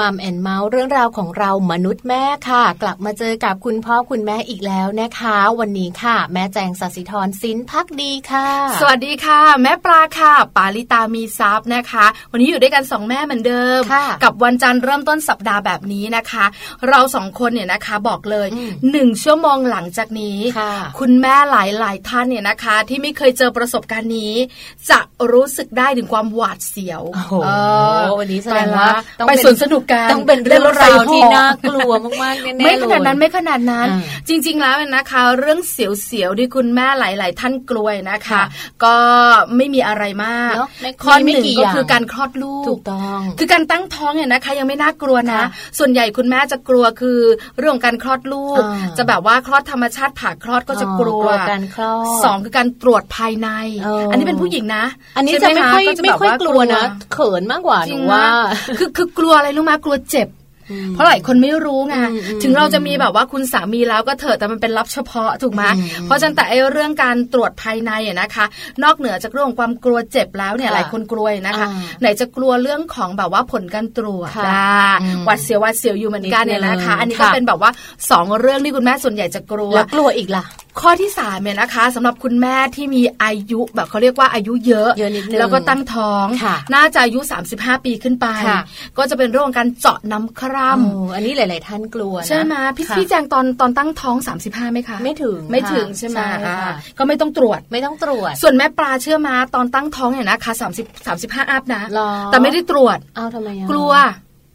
[0.00, 8.48] มัมแอนเมาส์เรื่องราวของเรามนุษย์แม่ค่ะ กลับมาเจอกับคุณพ่อคุณแม่อีกแล้วนะคะ วันนี้ค่ะ แม่แจงสัสิธรสินพักดีค่ะ
[8.80, 13.80] สวัสดีค่ะ แม่ปลาค่ะ ปาลิตามีซับนะคะ วันนี้อยู่ด้วยกันสองแม่เหมือนเดิม
[14.24, 16.44] กับวันจันทร์เริ่มต้นสัปดาห์แบบนี้นะคะ
[16.88, 18.48] เราสองคนเนี่ยนะคะบอกเลย
[18.90, 20.38] หนึ่งชั่วโมงหลังจากนี้
[20.98, 24.34] คุณแม่หลายหลายท่านเนี่ยนะคะ ที่ไม่เคยเจอประสบการณ์นี้
[24.90, 25.00] จะ
[25.32, 27.52] รู้สึกได้ถึงความหวาดเสียวโอ้
[28.18, 28.88] วันนี้แสดงว่า
[29.28, 33.88] ไปสวนสนุกกันต้องเป็นเรื่องราวที่น่ากลัวมากๆแน่ๆไม่ขนาดนั้นไม่ขนาดนั้น
[34.28, 38.42] จริง ๆ แล้วนะคะ เรื่องเสียวๆที่คุณแม่หลาย ๆ ท่านกลัวนะคะ
[38.84, 38.96] ก็
[39.56, 40.54] ไม่มีอะไรมาก
[41.02, 45.42] ข้อหนึ่งก็คือการคลอดลูกถูกต้อง คือการตั้งท้องเนี่ยนะคะ ยังไม่น่ากลัวนะ
[45.78, 47.18] ส่วนใหญ่คุณแม่จะกลัวคือ
[47.58, 48.62] เรื่องการคลอดลูก
[48.98, 53.48] จะแบบว่าคลอดธรรมชาติผ่าคลอดก็จะกลัวการคลอดสองคือการตรวจภายใน
[54.10, 54.84] อันนี้เป็นผู้หญิงนะ
[55.16, 56.82] อันนี้จะไม่ค่อยไม่ค่อยกลัวนะ
[57.12, 58.24] เขินมากกว่าหนูว่า
[58.78, 60.28] คือคือกลัวอะไรรู้มากลัวเจ็บ
[60.90, 61.94] เพราะหลายคนไม่รู้ไง
[62.42, 65.62] ถึงเราจะมีแบบว่าคุณสามีแล้วก็เถอะแต่มันเป็นลับเฉพาะถูกไหม
[66.04, 68.44] เพราะฉะนั้นแต่ไอ้เรื่องการตรวจภายในอะนะคะ
[68.84, 71.66] นอกเหนือจากเรื่องความกลัวเจ็บแล้วเนี่ยหลายคนกลัวนะคะ
[72.00, 74.30] ไหนจะกลัวเรื่องของแบบว่าผลการตรวจ
[75.24, 77.70] หวัดเสียวหวัดเสียวอยู่เหมือนกันเนี่ยนะคะ อันนี้ก็เป็นแบบว่า
[78.10, 80.44] สองเรื่องที่คุณแม่ส่วนใหญ่จะกลัวแล้วกลัวอีกล่ะ
[80.80, 86.26] ข้อที่สามเนี่ยนะคะสำหรับคุณแม่ที่มีอายุแบบเขาเรียกว่าอายุเยอะเยอะนิดนึงแล้วก็ตั้งท้อง
[86.74, 87.20] น่าจะอายุ
[87.52, 88.26] 35 ปีขึ้นไป
[88.98, 96.18] ก็จะเป็นเรื่องการเจาะน้ำคร่ำอันนี้หลาย ๆ ท่านกลัวใช่ไหมพี่พี่แจงตอนตอนตั้งท้อง 35ไหมคะไม่ถึงไม่ถึงใช่ไหม
[96.98, 101.82] ก็ไม่ต้องตรวจไม่ต้องตรวจ ส่วนแม่ปลาเชื่อมาตอนตั้งท้องเนี่ยนะคะ30 35อัพนะ
[102.26, 103.92] แต่ไม่ได้ตรวจเอาทำไมกลัว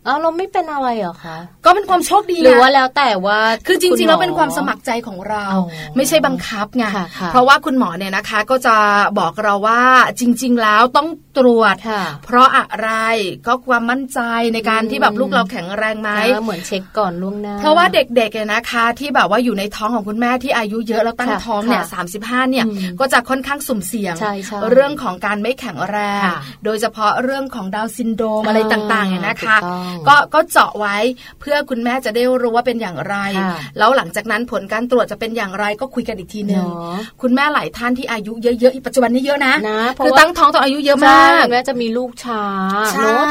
[0.07, 5.45] อ้าวเราไม่เป็นอะไรเหรอคะ ก็เป็นความโชคดีหรือว่าแล้วแต่ว่า คือจริงๆแล้วเป็นความสมัครใจของเรา
[5.95, 6.85] ไม่ใช่บังคับไง
[7.31, 8.75] เพราะว่าคุณหมอเนี่ยนะคะ ก็จะ
[9.19, 9.81] บอกเราว่า
[10.19, 11.07] จริง ๆ แล้วต้อง
[11.39, 11.75] ตรวจ
[12.25, 12.89] เพราะอะไร
[13.47, 14.19] ก็ความมั่นใจ
[14.53, 16.11] ในการที่แบบลูกเราแข็งแรงไหม
[16.43, 22.01] เหมือนเช็คก่อนล่วงหน้าเพราะว่าเด็กๆเนี่ยนะคะ ที่แบบว่าอยู่ในท้องของคุณแม่ที่อายุเยอะแล้วตั้งท้องเนี่ยสา
[22.51, 22.65] เนี่ย
[22.99, 24.15] ก็จะค่อนข้างสุ่มเสี่ยง
[24.71, 26.21] เรื่องของการไม่แข็งแรง
[26.65, 29.57] โดยเฉพาะเรื่องของดาวซินโดมอะไรต่างๆเนี่ยนะคะ
[30.07, 30.97] ก็ก็เจาะไว้
[31.39, 33.15] เพื่อคุณแม่จะได้รู้ว่าเป็นอย่างไร
[33.77, 36.65] แล้วหลังจากนั้นผลการตรวจจะเป็นอย่างไรก็คุยกันอีกทีหนึ่ง
[37.21, 39.53] คุณแม่หลายท่านที่อายุเยอะๆปัจจุบันนี้เยอะนะ
[40.03, 42.43] คือตั้งท้องตอนอายุเยอะมากแม่จะมีลูกช้า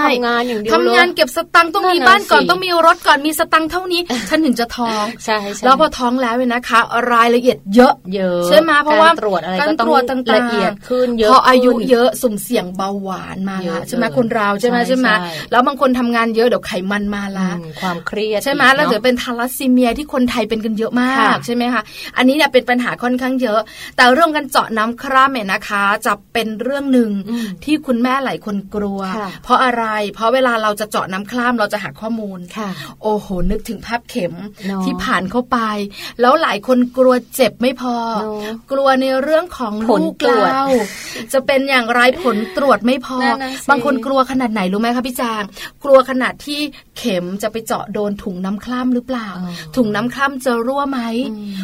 [0.04, 6.80] ทำงานอย่างเดียวทำงานเก็บสตังค์ต้องมีบ้านก่อนต้องมีรถก่อนมีสตังค์เท่านี้ ฉันถึงจะท้องใช่แล้วพอท้องแล้วเนี่ยนะคะ
[7.12, 9.88] รายละเอียดเยอะเยอะใช่ไหมเพราะว่าตรวจอะไรก็ต้อง
[10.34, 15.08] ละเอียดขึ้นเยอะพออายุเยอะสุ่มเสี่ยงเบาหวานมาละใช่ไหมคนเราใช่ไหมใช่ไหม
[15.50, 21.82] แล้วบางคนทำงานเยอะเดี๋ยวไขมันมาละความเครียดใช่ไหมแล้วเดี๋ยวเป็นทาลัสซีเมียที่คนไทยเป็นกันเยอะมากใช่ไหมคะ
[22.16, 23.60] อันนี้เนี่ยเป็นปัญหาค่อนข้างเยอะ
[23.96, 27.10] แต่เรื่องการเจาะน้ำคร่ำเนี่ยนะคะ จะเป็นเรื่องหนึ่ง
[27.64, 29.00] ที่คุณแม่หลายคนกลัว
[29.44, 29.84] เพราะอะไร
[30.14, 32.38] เพราะเวลาเราจะเจาะน้ำคร่ำเราจะหาข้อมูล
[33.02, 34.34] โอ้โหนึกถึงภาพเข็ม
[34.84, 35.58] ที่ผ่านเข้าไป
[36.20, 37.96] แล้วหลายคนกลัวเจ็บไม่พอ
[38.72, 40.62] กลัวในเรื่องของลูกเรา
[41.32, 43.18] จะเป็นอย่างไรผลตรวจไม่พอ
[43.70, 45.42] บางคนกลัวขนาดไหนรู้ไหมคะพี่จาง
[45.84, 46.60] กลัวขนาดที่
[46.98, 49.28] เข็มจะไปเจาะโดนถุงน้ำคล่ำหรือเปล่า
[49.76, 51.00] ถุงน้ำคล่ำจะรั่วไหม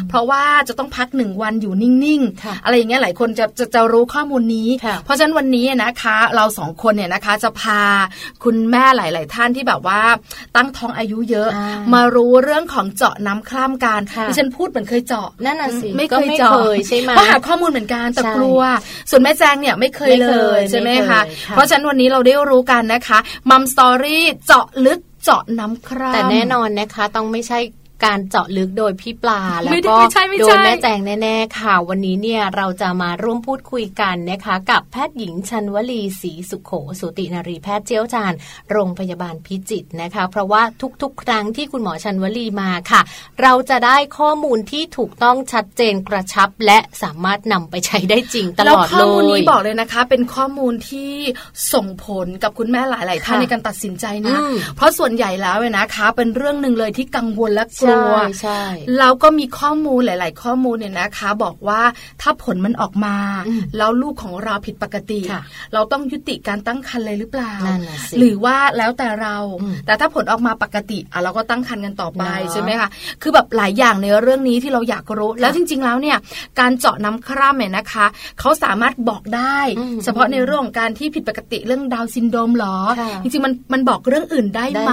[0.09, 4.69] เพราะว่าจะต้องพักหนึ่งวันอยู่นิ่งๆ อะไรอย่างเงี้ยหลายคนจะจะจะรู้ข้อมูลนี้
[5.05, 6.04] เพราะฉะนั้นวันนี้นะคะ
[6.35, 7.81] เราสองคนเนี่ยนะคะ จะพา
[8.43, 10.01] คุณแม่หลาย ๆ ท่านที่แบบว่า
[10.55, 11.49] ตั้งท้องอายุเยอะ
[11.93, 18.61] มารู้เรื่องของเจาะน้ำคล่ำกันดิฉันพูดเหมือนเคยเจาะนั่นน่ะสิไม่เคยเจาะใช่ไหมเพราะหาข้อมูลเหมือนกันแต่กลัว
[19.09, 21.21] ส่วนแม่แจงเนี่ยไม่เคยเลยใช่ไหมคะ
[21.51, 23.19] เพราะฉะนั้นวันนี้เราได้รู้กันนะคะ
[23.49, 27.59] มัมสตอรี่เจาะลึกเจาะน้ำคร่ำแต่แน่นอนนะคะ ต้องไม่ใช่
[28.03, 29.97] การเจาะลึกโดยพี่ปลาแล้วก็
[30.39, 38.33] โดยแม่แจงแน่ๆค่ะ วันนี้เนี่ยเราจะมาร่วมพูดคุยกันนะคะ กับแพทย์หญิงชันวลีศรีสุขโขสุตินารีแพทย์เจียวจาน
[38.71, 40.61] โรงพยาบาลพิจิตรนะคะ เพราะว่า
[41.01, 43.01] ทุกๆ ครั้งที่คุณหมอชันวลีมาค่ะ
[43.41, 51.11] เราจะได้ข้อมูลที่ถูกต้องชัดเจนกระชับ และสามารถนำไปใช้ได้จริงตลอดเลยข้อมูลนี้บอกเลยนะคะ เป็นข้อมูลที่
[51.73, 54.35] ส่งผลกับคุณแม่หลาย ๆ ท่านในการตัดสินใจนะ
[54.75, 58.61] เพราะส่วนใหญ่แล้วเนะคะ เป็นเรื่องหนึ่งเลยที่กังวลและกลัวใช่
[58.99, 61.81] แล้วก็มีข้อมูลหลาย ๆ ข้อมูลเนี่ยนะคะ บอกว่า
[62.21, 63.15] ถ้าผลมันออกมา
[63.77, 65.21] แล้วลูกของเราผิดปกติ
[65.73, 67.53] เราต้องยุติการตั้งครรภ์เลยหรือเปล่า
[68.17, 69.37] หรือว่าแล้วแต่เรา
[69.85, 72.89] แต่ถ้าผลออกมาปกติอะเราก็ตั้งครรภ์กันต่อไปใช่ไหมคะ
[73.21, 76.17] คือแบบหลายอย่างในเรื่องนี้ที่เราอยากรู้ แล้วจริง ๆ แล้วเนี่ย
[76.59, 78.05] การเจาะน้ำคร่ำเนี่ยนะคะ
[78.39, 79.59] เขาสามารถบอกได้
[80.03, 82.77] เฉพาะในเรื่องของการที่ผิดปกติเรื่องดาวซินโดรมหรอ
[83.23, 84.91] จริงๆมันมันบอกเรื่องอื่นได้ไหม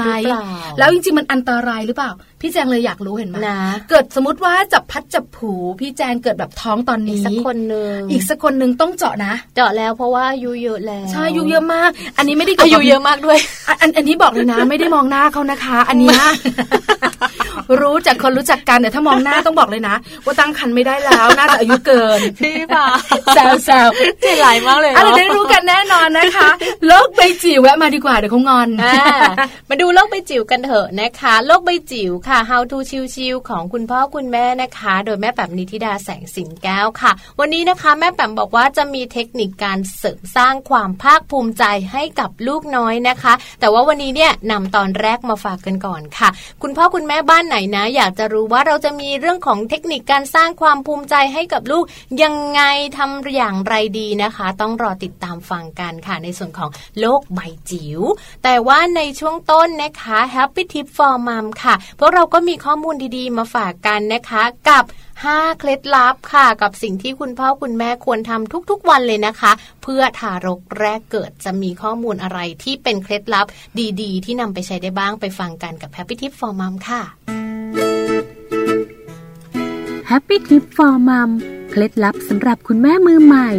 [0.78, 3.58] แล้วจริงๆมันอันตรายหรือเปล่าพี่แจงเลยอยากรู้เห็นไหมนะ
[3.90, 13.38] เกิดสมมติว่าจับพัดจับผูพี่แจงเกิดแบบท้องตอนนี้สักคนหนึ่งอีกสักคนหนึ่งต้องเจาะนะ เจาะแล้วเพราะว่าอายุเยอะแล้วใช่อายุเยอะมาก อันนี้ไม่ได้อายุเยอะมากด้วย
[13.80, 16.16] อันอันนี้บอกเลยนะ ไม่ได้มองหน้าเขานะคะ อันนี้
[17.80, 22.86] รู้จากคนรู้จักกันแต่ถ้ามองหน้าต้องบอกเลยนะ ว่าตั้งคันไม่ได้แล้วน่าจะอายุเกินพี่ป่า
[23.34, 23.88] แซวแซว
[24.20, 26.48] ใจไหลมากเลยอะไรได้รู้กันแน่นอนนะคะ
[26.86, 28.68] โลกใบจิ๋วแวะมาดีกว่าเดี๋ยวเขางอน
[29.68, 32.78] มาดูโลกใบจิ๋วกันเถอะนะคะโลกใบจิ๋วค่ะ How to
[33.14, 46.28] ชิวๆของคุณพ่อคุณแม่นะคะ โดยแม่แป๋มนิธิดาแสงสิงแก้วค่ะ วันนี้นะคะ แม่แป๋มบอกว่าจะมีเทคนิคการเสริมสร้างความภาคภูมิใจให้กับลูกน้อยนะคะ แต่ว่าวันนี้เนี่ยนำตอนแรกมาฝากกันก่อนค่ะ
[46.62, 51.84] คุณพ่อคุณแม่บ้านไหนนะ อยากจะรู้ว่าเราจะมีเรื่องของเทคนิคการสร้างความภูมิใจให้กับลูก
[52.22, 52.62] ยังไง
[52.96, 58.00] ทำอย่างไรดีนะคะ ต้องรอติดตามฟังกันค่ะ ในส่วนของโลกใบจิ๋ว
[58.44, 64.84] แต่ว่าในช่วงต้นนะคะ Happy Tip for Mom ค่ะพวกเราก็มีข้อมูลดีๆ มาฝากกันนะคะ กับ
[65.22, 69.52] 5 เคล็ดลับค่ะ กับสิ่งที่คุณพ่อคุณแม่ควรทำทุกๆวันเลยนะคะ
[69.82, 73.46] เพื่อทารกแรกเกิดจะมีข้อมูลอะไรที่เป็นเคล็ดลับ
[74.02, 77.02] ดีๆ ที่นำไปใช้ได้บ้างไปฟังกันกับ Happy Tip for Mom ค่ะ
[80.10, 81.30] Happy Tip for Mom
[81.70, 83.50] เคล็ดลับสำหรับคุณแม่มือใหม่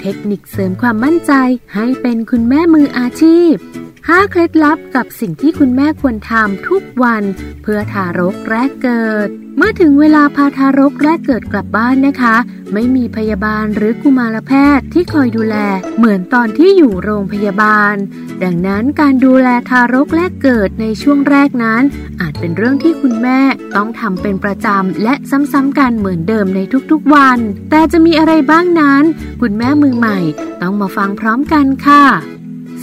[0.00, 1.32] เทคนิคเสริมความมั่นใจ
[1.74, 3.54] ให้เป็นคุณแม่มืออาชีพ
[3.92, 7.22] 5 เคล็ดลับกับสิ่งที่คุณแม่ควรทำทุกวัน
[7.62, 12.36] เพื่อทารกแรกเกิดเมื่อถึงเวลาพาทารกแรกเกิดกลับบ้านนะคะ
[12.72, 15.56] ไม่มีพยาบาลหรือกุมารแพทย์ที่คอยดูแล
[15.98, 17.94] เหมือนตอนที่อยู่โรงพยาบาล
[18.42, 21.82] ดังนั้นการดูแลทารกแรกเกิดในช่วงแรกนั้น
[22.20, 23.40] อาจเป็นเรื่องที่คุณแม่
[23.76, 27.38] ต้องทำเป็นประจำและซ้ำๆกันเหมือนเดิมในทุกๆวัน
[27.70, 29.02] แต่จะมีอะไรบ้างนั้น
[29.40, 30.18] คุณแม่มือใหม่
[30.62, 32.04] ต้องมาฟังพร้อมกันค่ะ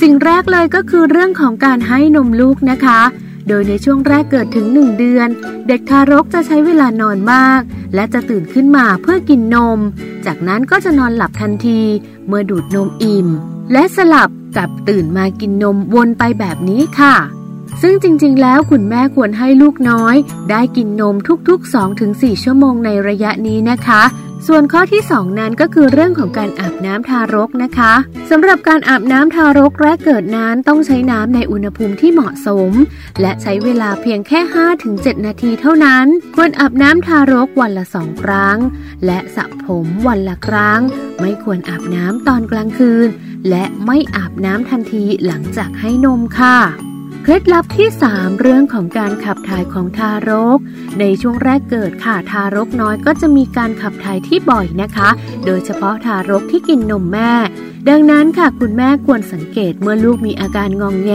[0.02, 3.02] สิ่งแรกเลยก็คือเรื่องของการให้นมลูกนะคะ
[3.48, 5.28] โดยในช่วงแรกเกิดถึง 1 เดือน
[5.68, 7.62] เด็กทารกจะใช้เวลานอนมาก
[7.96, 9.80] และจะตื่นขึ้นมาเพื่อกินนม
[10.26, 11.82] จากนั้นก็จะนอนหลับทันที
[12.28, 13.28] เมื่อดูดนมอิ่ม
[13.74, 17.16] และสลับกับตื่นมากินนมวนไปแบบนี้ค่ะ
[17.82, 20.16] ซึ่งจริงๆ แล้วคุณแม่ควรให้ลูกน้อย
[20.50, 21.16] ได้กินนม
[21.48, 21.74] ทุกๆ
[22.04, 24.02] 2-4 ชั่วโมงในระยะนี้นะคะ
[24.48, 27.94] ส่วนข้อที่ 2 นั้นก็คือเรื่องของการอาบน้ำทารกนะคะ
[28.30, 32.72] สำหรับการอาบน้ำทารกแรกเกิดนั้นต้องใช้น้ำในอุณหภูมิที่เหมาะสม
[33.22, 34.40] และใช้เวลาเพียงแค่
[34.84, 38.58] 5-7 นาทีเท่านั้น ควรอาบน้ำทารกวันละสองครั้ง
[39.06, 40.82] และสระผมวันละครั้ง
[41.20, 43.08] ไม่ควรอาบน้ำตอนกลางคืน
[43.50, 46.58] และไม่อาบน้ำทันทีหลังจากให้นมค่ะ
[47.30, 50.60] เคล็ดลับที่ 3 เรื่องของการขับถ่ายของทารก
[51.00, 55.10] ในช่วงแรกเกิดค่ะทารกน้อยก็จะมีการขับถ่ายที่บ่อยนะคะ
[55.46, 57.32] โดยเฉพาะทารกที่กินนมแม่
[57.90, 61.12] ดังนั้นค่ะคุณแม่ควรสังเกตเมื่อลูกมีอาการงองแง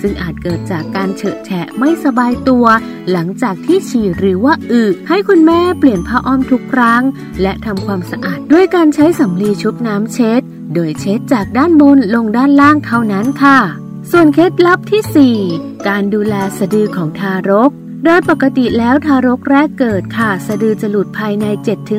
[0.00, 2.66] ซึ่งอาจเกิดจากการเฉอะแฉะไม่สบายตัว
[3.10, 7.02] หลังจากที่ฉี่หรือว่าอึให้คุณแม่เปลี่ยนผ้าอ้อมทุกครั้ง
[7.42, 10.40] และทำความสะอาดด้วยการใช้สำลีชุบน้ำเช็ด
[10.74, 13.81] โดยเช็ดจากด้านบนลงด้านล่างเท่านั้นค่ะ
[14.14, 17.70] ส่วนเคล็ดลับที่ 4 การดูแลสะดือของทารก
[18.04, 21.46] โดยปกติแล้วทารกแรกเกิดค่ะ สะดือจะหลุดภายใน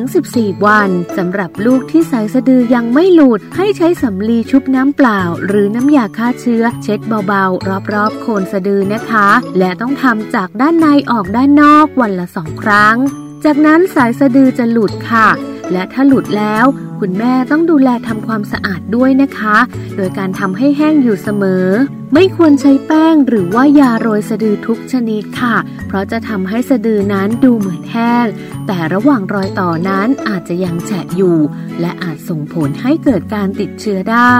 [0.06, 9.28] 7-14 วันสำหรับลูกที่สายสะดือยังไม่หลุด ให้ใช้สำลีชุบน้ำเปล่า หรือน้ำยาฆ่าเชื้อ เช็ดเบาๆ รอบๆ โคนสะดือนะคะ
[9.58, 12.96] และต้องทำจากด้านในออกด้านนอกวันละสองครั้ง
[13.44, 15.28] จากนั้นสายสะดือจะหลุดค่ะ
[15.72, 16.64] และถ้าหลุดแล้ว
[17.00, 19.56] คุณแม่ต้องดูแลทำความสะอาดด้วยนะคะ
[19.96, 21.66] โดยการทำให้แห้งอยู่เสมอ
[22.14, 28.26] ไม่ควรใช้แป้งหรือว่ายาโรยสะดือทุกชนิดค่ะ เพราะจะทำให้สะดือนั้นดูเหมือนแห้ง
[28.66, 31.38] แต่ระหว่างรอยต่อนั้นอาจจะยังแฉะอยู่
[31.80, 34.36] และอาจส่งผลให้เกิดการติดเชื้อได้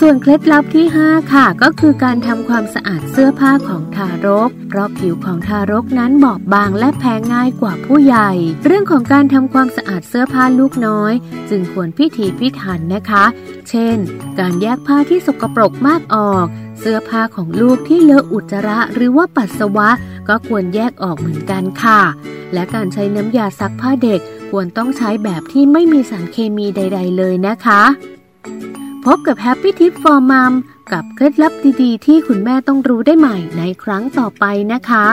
[0.00, 8.30] ส่วนเคล็ดลับที่ 5 ค่ะ ก็คือการทำความสะอาดเสื้อผ้าของทารก เพราะผิวของทารกนั้นบอบบางและแพ้ง่ายกว่าผู้ใหญ่
[8.64, 11.12] เรื่องของการทำความสะอาดเสื้อผ้าลูกน้อย
[11.50, 13.24] จึงควรพิถีพิถันนะคะ
[13.68, 13.96] เช่น
[14.38, 16.46] การแยกผ้าที่สกปรกมากออก
[16.78, 19.88] เสื้อผ้าของลูกที่เลอะอุจจาระหรือว่าปัสสาวะ
[20.28, 22.00] ก็ควรแยกออกเหมือนกันค่ะ
[22.52, 24.20] และการใช้น้ำยาซักผ้าเด็ก
[24.50, 27.82] ควรต้องใช้แบบที่ไม่มีสารเคมีใด ๆ เลยนะคะ
[29.04, 30.52] พบกับ Happy Tip for Mom
[30.92, 35.06] กับเคล็ดลับดีๆ ที่คุณแม่ต้องรู้ได้ใหม่ในครั้งต่อไปนะคะ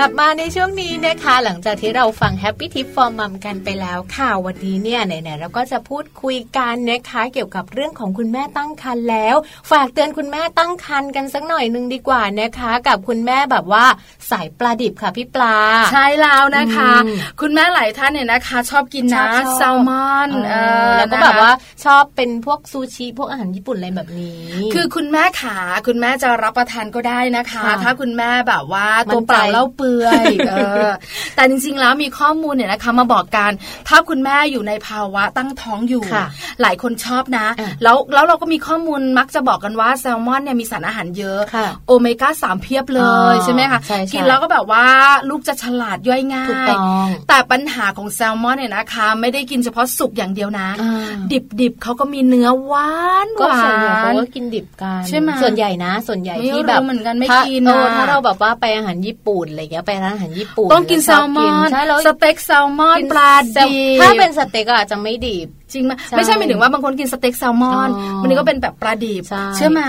[0.00, 9.36] ลับมาในช่วงนี้นะคะ หลังจากที่เราฟัง Happy Tip for Mom กันไปแล้วค่ะวันนี้เนี่ยไหนๆเราก็จะพูดคุยกันนะคะเกี่ยวกับเรื่องของคุณแม่ตั้งครรภ์แล้ว
[9.70, 13.86] ฝากเตือนคุณแม่ตั้งครรภ์กันสักหน่อยนึงดีกว่านะคะ กับคุณแม่แบบว่า
[14.30, 15.56] สายปลาดิบค่ะพี่ปลา
[15.92, 20.54] ใช่แล้วนะคะอืมคุณแม่หลายท่านเนี่ยนะคะ ชอบกินชอนะบชอบแซลมอนเอเอ
[20.86, 21.52] ออแล้วก็นะคะแบบว่า
[21.84, 30.54] ชอบเป็นพวกซูชิพวกอาหารญี่ปุ่นอะไรแบบนี้ คือคุณแม่ขาคุณแม่จะรับประทานก็ได้นะคะค่ะถ้าคุณแม่แบบว่ามั่ตัวนใจเปล่าเล่าเปื่อยเอ
[30.86, 30.88] อ
[31.36, 33.50] แต่จริงๆแล้วมีข้อมูลเนี่ยนะคะมาบอกกัน
[33.88, 36.26] ถ้าคุณแม่อยู่ในภาวะตั้งท้องอยู่ค่ะ
[36.62, 44.84] หลายคนชอบนะอะแล้วแล้วเราก็มีข้อมูลมักจะบอกกันว่าแซลมอนเนี่ยมีสารอาหารเยอะค่ะโอเมก้าสามเพียบเลอ๋ยอใช่ไหมคะใช่ใช่กินแล้วก็แบบว่า
[45.30, 52.90] ลูกจะฉลาดย่อยง่าถูกยต้องแต่ปัญหาของแซลมอนเนี่ยนะคะ ไม่ได้กินเฉพาะสุกอย่างเดียวนะอ่าดิบดิบๆเขาก็มีเนื้อหวา
[53.26, 69.80] นหก็วาส่วนใหญ่เขานก็กินดิบกันใช่ไหมส่วนใหญ่นะ ส่วนใหญ่ไม่ที่แบบรู้เหมือนกันไม่ถ้ากินเอออะถ้าเราแบบว่าไปอาหารญี่ปุ่นอะไรเงี้ยไปร้านอาหารญี่ปุ่นต้องกินแซชลบมอนใช่แล้วสเต็กแซลมอนกินปลาแซลดิบถ้าเป็นสเต็กอะอาจจะไม่ดิบจริงไหมใช่ไม่ใช่หมายถึงว่าบางคนกินสเต็กแซลมอนอ๋อวันนี้ก็เป็นแบบปลาดิบใช่เชื่อไหม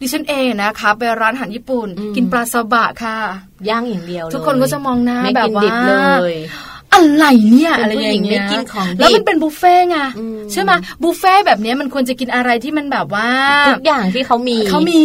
[0.00, 3.16] ดิฉันเองนะคะไปร้านอาหารญี่ปุ่นอืมกินปลาซาบะค่ะ
[3.68, 5.94] ย่างอย่างเดียวเลยทุกคนก็จะมองหน้าไม่แบบกินว่าดิบเล
[6.32, 6.34] ย
[6.94, 9.96] อะไรเนี่ยอะไรอย่างเงี้ยกินของแล้วมันเป็นบุฟเฟ่ไง
[10.52, 13.28] ใช่ไหมบุฟเฟ่แบบนี้มันควรจะกินอะไรที่มันแบบว่า
[13.68, 15.00] ทุกอย่างที่เขามีเขามี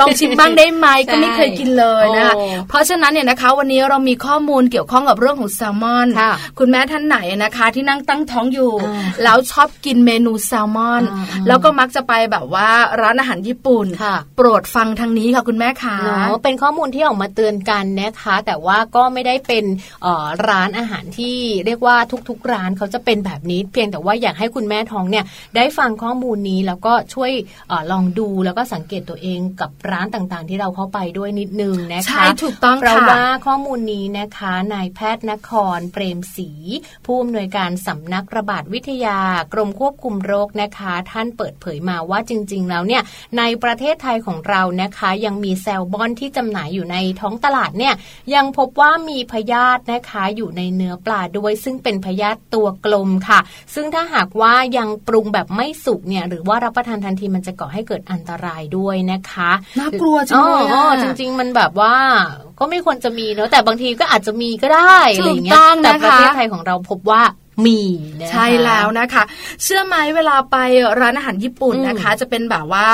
[0.00, 2.34] ลองชิมบ้างได้ไหมก็ไม่เคยกินเลยนะคะ
[2.68, 6.08] เพราะฉะนั้นเนี่ยนะคะ วันนี้เรามีข้อมูลเกี่ยวข้องกับเรื่องของแซลมอน
[6.58, 8.72] คุณแม่ท่านไหนนะคะ ที่นั่งตั้งท้องอยู่
[9.24, 11.02] แล้วชอบกินเมนูแซลมอน
[11.46, 12.68] แล้วก็มักจะไปแบบว่า
[13.02, 13.86] ร้านอาหารญี่ปุ่น
[14.36, 15.96] โปรดฟังทางนี้ค่ะคุณแม่ค่ะ
[16.42, 19.64] เป็นข้อมูลที่ออกมาเตือนกันนะคะ แต่ว่าก็ไม่ได้เป็น
[20.48, 21.27] ร้านอาหารที่
[21.66, 21.96] เรียกว่า
[22.28, 25.24] ทุกๆร้านเขาจะเป็นแบบนี้ เพียงแต่ว่าอยากให้คุณแม่ท้องเนี่ย
[25.56, 27.32] ได้ฟังข้อมูลนี้แล้วก็ช่วย
[27.70, 36.50] อลองดูแล้วก็สังเกตตัวเองกับร้านต่างๆ ที่เราเข้าไปด้วยนิดนึงนะคะใช่ถูกต้องเพราะว่าข้อมูลนี้นะคะนายแพทย์นครเปรมศรี
[37.04, 39.18] ผู้อำนวยการสำนักระบาดวิทยา
[39.52, 43.02] กรมควบคุมโรคนะคะ ท่านเปิดเผยมาว่าจริง ๆ แล้วเนี่ย
[43.38, 47.94] ในประเทศไทยของเรานะคะ ยังมีแซลบอนที่จำหน่ายอยู่ในท้องตลาดเนี่ย
[48.34, 53.40] ยังพบว่ามีพยาธินะคะอยู่ในเนื้อปลาด้วยซึ่งเป็นพยาธิตัวกลมค่ะ
[53.74, 60.64] ซึ่งถ้าหากว่ายังปรุงแบบไม่สุกเนี่ยหรือว่ารับประทานทันทีมันจะก่อให้เกิดอันตรายด้วยนะคะน่ากลัวจังเลย
[61.02, 61.94] จริง ๆ มันแบบว่า
[62.58, 67.22] ก็ไม่ควรจะมีเนอะแต่บางทีก็อาจจะมีก็ได้อะไรอย่างเงี้ยแต่ประเทศไทยของเราพบว่า
[67.66, 67.80] มี
[68.30, 69.22] ใช่แล้วนะคะ
[69.62, 70.56] เชื่อไหมเวลาไป
[71.00, 72.88] ร้านอาหารญี่ปุ่นนะคะ จะเป็นแบบว่า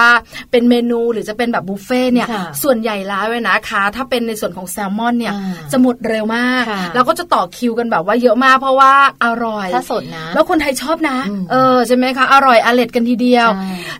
[0.50, 2.28] เป็นเมนูหรือจะเป็นแบบบุฟเฟ่เนี่ย
[2.62, 5.35] ส่วนใหญ่แล้วเลยนะคะ ถ้าเป็นในส่วนของแซลมอนเนี่ย
[5.73, 8.92] จะหมดเร็วมาก แล้วก็จะต่อคิวกันแบบว่าเยอะมากเพราะว่า
[9.25, 11.18] อร่อยถ้าสดนะ แล้วคนไทยชอบนะ
[11.50, 13.49] เออใช่ไหมคะอร่อยอร่อยกันทีเดียว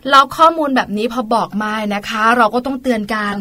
[0.09, 3.33] แล้วข้อมูลแบบนี้พอบอกมานะคะ เราก็ต้องเตือนกัน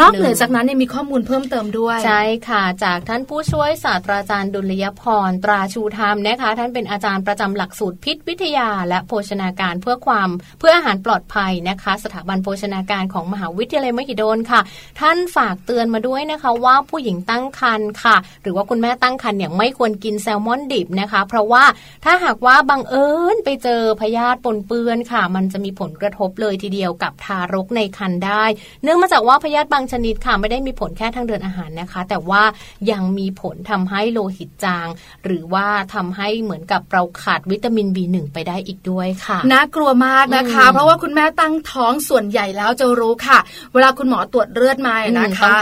[0.00, 10.28] นอกเหนือจากนั้นเนี่ยมีข้อมูลเพิ่มเติมด้วยใช่ค่ะ จากท่านผู้ช่วยศาสตราจารย์ดุลยพรตราชูธรรมนะคะท่านเป็นอาจารย์ประจำหลักสูตรพิษวิทยา และโภชนาการเพื่อความ
[10.58, 14.60] เพื่ออาหารปลอดภัยนะคะ สถาบันโภชนาการของมหาวิทยาลัยมหิดลค่ะ
[15.00, 21.64] ท่านฝากเตือนมาด้วยนะคะ ว่าผู้หญิงตั้งครรภ์ค่ะ หรือว่าคุณแม่ตั้งครรภ์เนี่ยไม่ควรกินแซลมอนดิบนะคะ เพราะว่า
[22.04, 28.44] ถ้าหากว่าบังเอิญไปเจอพยาธิปนเปื้อนค่ะ มันจะมีผลกระทบเลยทีเดียวกับทารกในครรภ์ได้
[28.82, 32.42] เนื่องมาจากว่าพยาธิบางชนิดค่ะไม่ได้มีผลแค่ทางเดินอาหารนะคะ แต่ว่า
[32.90, 34.88] ยังมีผลทำให้โลหิตจาง
[35.24, 43.38] หรือว่าทำให้เหมือนกับเราขาดวิตามิน B1 ไปได้อีกด้วยค่ะน่ากลัวมากนะคะ เพราะว่าคุณแม่ตั้งท้องส่วนใหญ่แล้วจะรู้ค่ะ
[43.72, 45.52] เวลาคุณหมอตรวจเลือดมานะคะ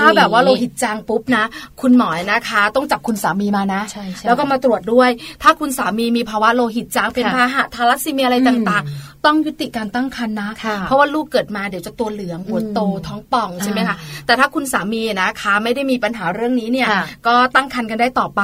[0.00, 1.44] ถ้าแบบว่าโลหิตจางปุ๊บนะ
[1.80, 3.82] คุณหมอนะคะ ต้องจับคุณสามีมานะ
[4.26, 5.10] แล้วก็มาตรวจด้วย
[5.42, 10.50] ถ้าคุณสามีมีภาวะโลหิตจางเป็นพาหะทารัสซีเมียอะไรต่างๆ ต้องยุติการตั้งครรภ์นะ
[10.86, 16.88] เพราะว่าลูกเกิดมาเดี๋ยวจะตัวเหลืองหัวโตท้องป่องใช่ไหมคะแต่ถ้าคุณสามีนะคะ ไม่ได้มีปัญหาเรื่องนี้เนี่ย
[17.26, 18.42] ก็ตั้งครรภ์กันได้ต่อไป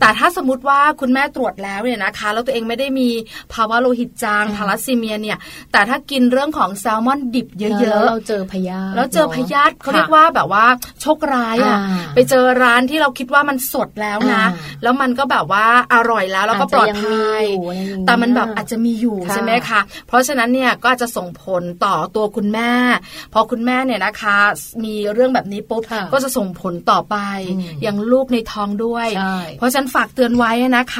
[0.00, 3.08] แต่ถ้าสมมติว่าคุณแม่ตรวจแล้วเนี่ยนะคะ แล้วตัวเองไม่ได้มี
[3.52, 5.38] ภาวะโลหิตจางทารัสซีเมียเนี่ย
[5.72, 10.66] แต่ถ้ากินเรื่องของแซลมอนดิบเยอะๆเราเจอพยาธิแล้วเจอพยาธิเขาเรียกว่าแบบว่า
[11.00, 11.78] โชคร้ายอะ
[12.14, 14.44] ไปเจอร้านที่เราคิดว่ามันสดแล้วนะ
[14.82, 17.44] แล้วมันก็แบบว่าอร่อยแล้วแล้วก็ปลอดภัย
[18.06, 22.72] แต่มันแบบอาจจะมีอยู่ใช่ไหมคะเพราะฉะนั้นเนี่ยก็จะส่งผลต่อตัวคุณแม่
[23.32, 24.36] พอคุณแม่เนี่ยนะคะ
[24.84, 27.16] มีเรื่องแบบนี้ปุ๊บก็จะส่งผลต่อไป
[27.82, 29.08] อย่างลูกในท้องด้วย
[29.58, 30.96] เพราะฉะนั้นฝากเตือนไว้นะค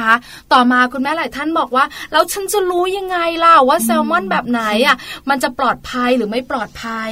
[0.53, 4.95] ต่อมาคุณแม่หลายท่านบอกว่า แล้วฉันจะรู้ยังไงล่ะว่าแซลมอนแบบไหนอะ
[5.29, 7.09] มันจะปลอดภัยหรือไม่ปลอดภัย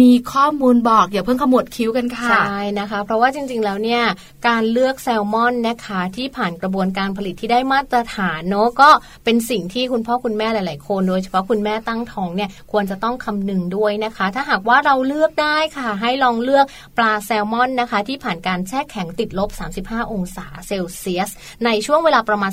[0.00, 4.02] มีข้อมูลบอกอย่าเพิ่งขมวดคิ้วกันค่ะใช่นะคะ เพราะว่าจริง ๆ แล้วเนี่ย
[4.48, 8.90] การเลือกแซลมอนนะคะที่ผ่านกระบวนการผลิตที่ได้มาตรฐานเนาะก็
[9.24, 16.66] เป็นสิ่งที่คุณพ่อคุณแม่หลาย ๆ คน โดยเฉพาะคุณแม่ตั้งท้องเนี่ยควรจะต้องคำนึงด้วยนะคะ ถ้าหากว่าเราเลือกได้ค่ะ ให้ลองเลือก
[16.98, 21.30] ปลาแซลมอนนะคะ ที่ผ่านการแช่แข็งติดลบ 35 องศาเซลเซียส
[21.64, 22.52] ในช่วงเวลาประมาณ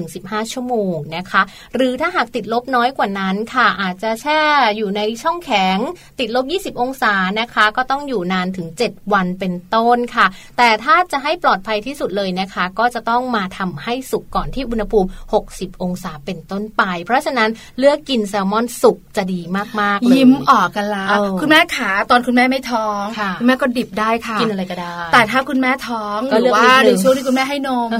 [0.00, 1.42] 12-15 ชั่วโมงนะคะ
[1.74, 4.40] หรือถ้าหากติดลบน้อยกว่านั้นค่ะ อาจจะแช่
[4.76, 5.78] อยู่ในช่องแข็ง
[6.20, 6.44] ติดลบ
[6.76, 10.26] 20 องศานะคะ ก็ต้องอยู่นานถึง 7 วันเป็นต้นค่ะ
[10.58, 15.08] แต่ถ้าจะให้ปลอดภัยที่สุดเลยนะคะ ก็จะต้องมาทำให้สุกก่อนที่อุณหภูมิ
[15.46, 19.40] 60 องศาเป็นต้นไป เพราะฉะนั้นเลือกกินแซลมอนสุกจะดี
[19.80, 23.04] มากๆเลยยิ้มออกกันแล้วคุณแม่ขาตอนคุณแม่ไม่ท้อง
[23.40, 27.90] คุณแม่ก็ดิบได้ค่ะกินอะไรก็ได้ แต่ถ้าคุณแม่ท้องหรือว่าในช่วงที่คุณแม่ให้นม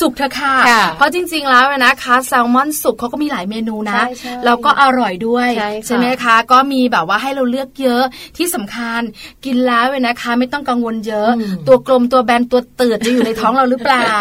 [0.00, 0.54] สุกเถอะค่ะ
[0.96, 4.02] เพราะจริง ๆ แล้วนะคะแซลมอนสุกเขาก็มีหลายเมนูนะ
[4.44, 5.48] แล้วก็อร่อยด้วย
[5.86, 8.02] ใช่ไหมคะก็มีแบบว่าให้เราเลือกเยอะ
[8.36, 9.00] ที่สำคัญ
[9.44, 11.30] กินแล้วเลยนะคะ ไม่ต้องกังวลเยอะ
[11.66, 14.12] ตัวกลมตัวแบนตัวเตือดจะอยู่ในท้องเราหรือเปล่า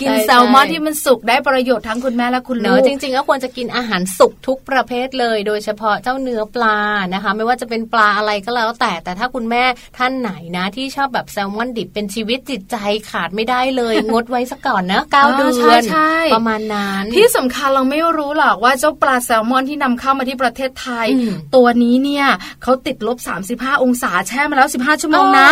[0.00, 6.78] กินแซลมอนที่มันสุกได้ประโยชน์ทั้งคุณแม่และคุณลูกจริงๆก็ควรจะกินอาหารสุกทุกประเภทเลย โดยเฉพาะเจ้าเนื้อปลา
[7.14, 9.64] นะคะ ไม่ว่าจะเป็นปลาอะไรก็แล้วแต่แต่ถ้าคุณแม่
[9.98, 12.76] ท่านไหนนะ ที่ชอบแบบแซลมอนดิบเป็นชีวิตจิตใจ
[13.10, 22.26] ขาดไม่ได้เลย งดไว้สักก่อนนะเก้าเดือนใช่ประมาณนั้นที่สำคัญเราไม่รู้หรอกว่าเจ้าปลาแซลมอนที่นำเข้ามาที่ประเทศไทยอืมตัวนี้เนี่ย
[22.62, 23.18] เขาติดลบ
[23.50, 25.48] 35 องศาแช่มาแล้ว 15 ชั่วโมงนะ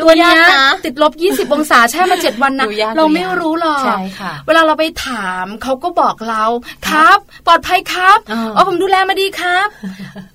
[0.00, 1.12] ดูตัวเนี้ยากนะติดลบ
[1.48, 6.44] 20 องศาแช่มา 7 วันนะดูยากเราไม่ดูยากรู้หรอกใช่ค่ะเวลาเราไปถามเขาก็บอกเรา
[6.88, 9.68] ครับ ปลอดภัยครับอ่าอ๋อผมดูแลมาดีครับ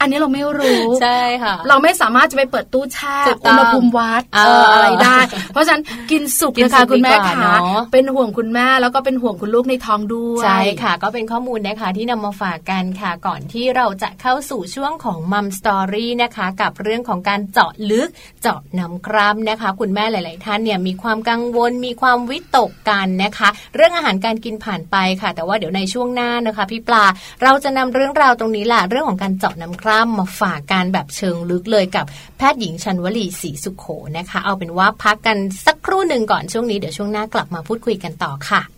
[0.01, 5.17] อันนี้เราไม่รู้ใช่ค่ะ เราไม่สามารถจะไปเปิดตู้แช่ถูกต้อุองณหภูมิวัดเออเอออะไรได้
[5.53, 7.59] เพราะฉะนั้นกินสุกกินนะคะสุกคุณแม่ดีกว่าค่ะเนอะ
[7.91, 18.09] เป็นห่วงคุณแม่แล้วก็เป็นห่วงคุณลูกในท้องด้วย ใช่ค่ะ ก็เป็นข้อมูลนะคะที่นำมาฝากกันค่ะ ก่อนที่เราจะเข้าสู่ช่วงของมัมสตอรี่นะคะ กับเรื่องของการเจาะลึก
[18.41, 27.05] เจาะน้ำคร่ำนะคะ คุณแม่หลาย ๆ ท่านเนี่ยมีความกังวลมีความวิตกกันนะคะ เรื่องอาหารการกินผ่านไปค่ะ แต่ว่าเดี๋ยวในช่วงหน้านะคะ พี่ปลา
[27.43, 32.05] เราจะนำเรื่องราวตรงนี้แหละเรื่องของการเจาะน้ำคร่ำมาฝากกันแบบเชิงลึกเลยกับ
[32.37, 33.85] แพทย์หญิงชันวลีศรีสุขโข
[34.17, 38.76] นะคะ เอาเป็นว่าพักกันสักครู่หนึ่งก่อนช่วงนี้เดี๋ยวช่วงหน้ากลับมาพูดคุยกันต่อค่ะ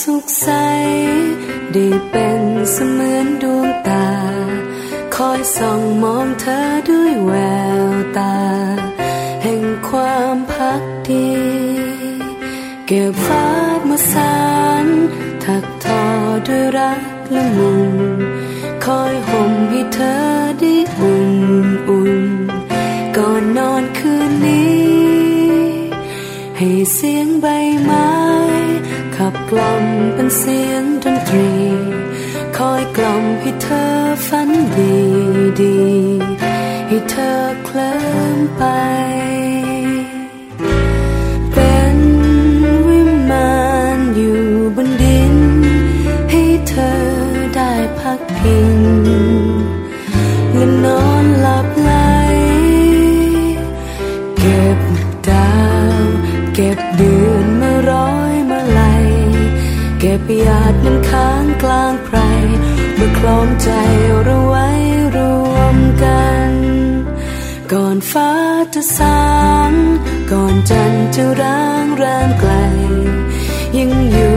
[0.00, 0.48] สุขใส
[1.72, 4.08] ได้เป็นเสมือนดวงตา
[5.14, 6.58] คอยส่องมองเธอ
[6.90, 7.32] ด้วยแว
[7.84, 7.86] ว
[8.18, 8.38] ตา
[9.42, 11.30] แห่งความพักดี
[12.86, 13.46] เก็บฟ้า
[13.88, 14.36] มาสา
[14.84, 14.86] น
[15.44, 16.04] ถักทอ
[16.46, 17.02] ด้วยรัก
[17.34, 17.92] ละมุน
[18.84, 20.16] คอยห่มให้เธอ
[20.60, 21.34] ได้อุ่น
[21.88, 22.16] อุ่น
[23.16, 24.82] ก่อนนอนคืนนี้
[26.58, 27.28] ให้เสียง
[29.54, 31.50] กล่อมเป็นเสียงดนตรี
[32.56, 33.86] คอยกล่อมให้เธอ
[34.26, 34.96] ฝันดี
[35.60, 35.78] ดี
[36.88, 37.96] ให้เธอเคลิ้
[38.36, 38.62] มไป
[60.40, 62.18] หยาดน้ำค้างกลางไพร
[62.98, 63.70] มาคล้องใจ
[64.24, 64.68] เราไว้
[65.16, 65.18] ร
[65.54, 66.50] วมกัน
[67.72, 68.30] ก่อนฟ้า
[68.74, 69.22] จะสา
[69.70, 69.72] ง
[70.32, 72.52] ก่อนจันทร์จะร้างแรมไกล
[73.76, 74.36] ยังอยู่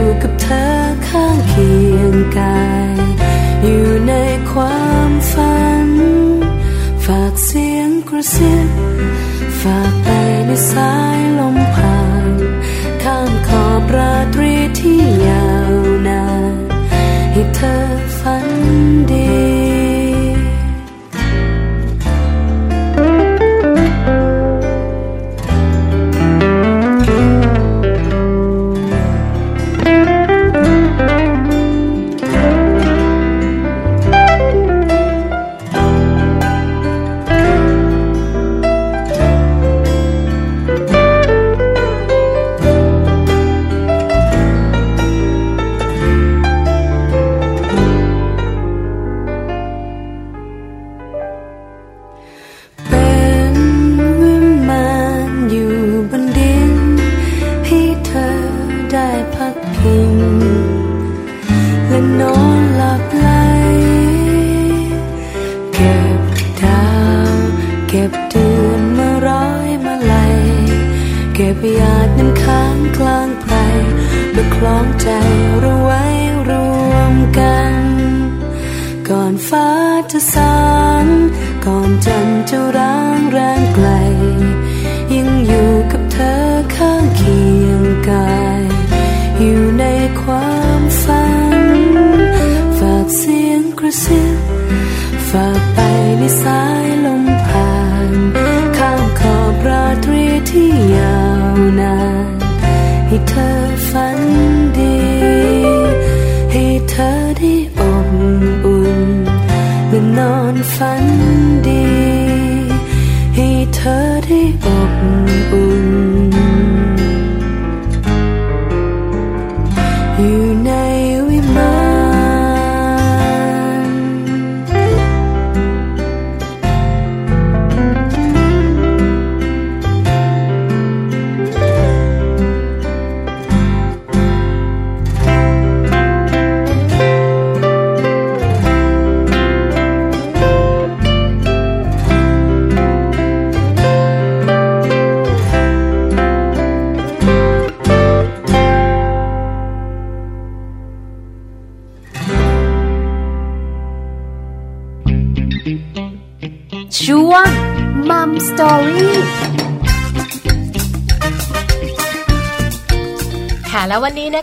[114.64, 115.15] อบ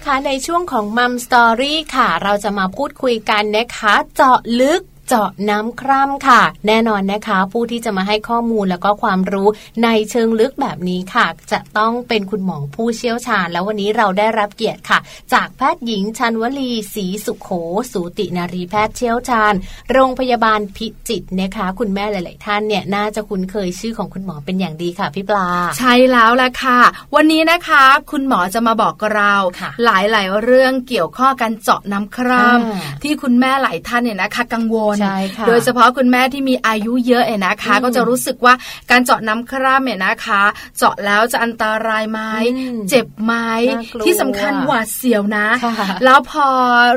[0.04, 9.48] นะคะในช่วงของ Mom Story ค่ะ เราจะมาพูดคุยกันนะคะ เจาะลึก เจาะน้ำคร่ำค่ะ แน่นอนนะคะ ผู้ที่จะมาให้ข้อมูลแล้วก็ความรู้
[9.84, 15.00] ในเชิงลึกแบบนี้ค่ะ จะต้องเป็นคุณหมอผู้เชี่ยวชาญ แล้ววันนี้เราได้รับเกียรติค่ะ
[15.34, 17.50] จากแพทย์หญิงชัญวลีศรีสุขโข
[17.92, 19.54] สูตินรีแพทย์เชี่ยวชาญ
[19.92, 26.80] โรงพยาบาลพิจิตรนะคะ คุณแม่หลาย ๆ ท่านเนี่ยน่าจะคุ้นเคยชื่อของคุณหมอเป็นอย่างดีค่ะพี่ปลา ใช่แล้วแหละค่ะ
[27.16, 29.34] วันนี้นะคะ คุณหมอจะมาบอกเรา
[29.86, 34.92] หลาย ๆ เรื่องเกี่ยวข้องกันเจาะน้ำคร่ำที่คุณแม่หลายท่านเนี่ยนะคะ กังวล
[35.47, 38.53] โดยเฉพาะคุณแม่ที่มีอายุเยอะเองนะคะ ก็จะรู้สึกว่า
[38.91, 40.43] การเจาะน้ำคร่ำเนี่ยนะคะ
[40.77, 42.21] เจาะแล้วจะอันตรายไหม
[42.89, 43.34] เจ็บไหม
[44.06, 45.47] ที่สำคัญหวาดเสียวนะ
[46.06, 46.47] แล้วพอ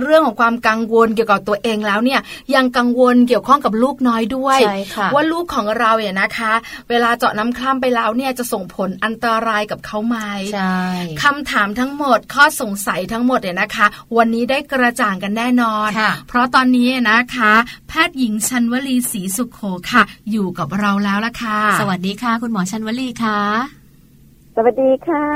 [0.03, 2.21] เรื่องของความกังวลเกี่ยวกับตัวเองแล้วเนี่ย
[2.55, 4.59] ยังกังวลเกี่ยวข้องกับลูกน้อยด้วย
[5.15, 6.53] ว่าลูกของเราเนี่ยนะคะ
[6.91, 10.17] เวลาเจาะน้ำคร่ำไปแล้วเนี่ยจะส่งผลอันตรายกับเขาไหม
[11.23, 15.91] คำถามทั้งหมดข้อสงสัยทั้งหมดเนี่ยนะคะ วันนี้ได้กระจ่างกันแน่นอน
[16.29, 17.53] เพราะตอนนี้นะคะ
[17.89, 19.61] แพทย์หญิงชันวลีศรีสุขโข
[19.93, 23.41] ค่ะ อยู่กับเราแล้วละค่ะ สวัสดีค่ะ คุณหมอชันวลีค่ะ
[24.59, 25.27] สวัสดีค่ะ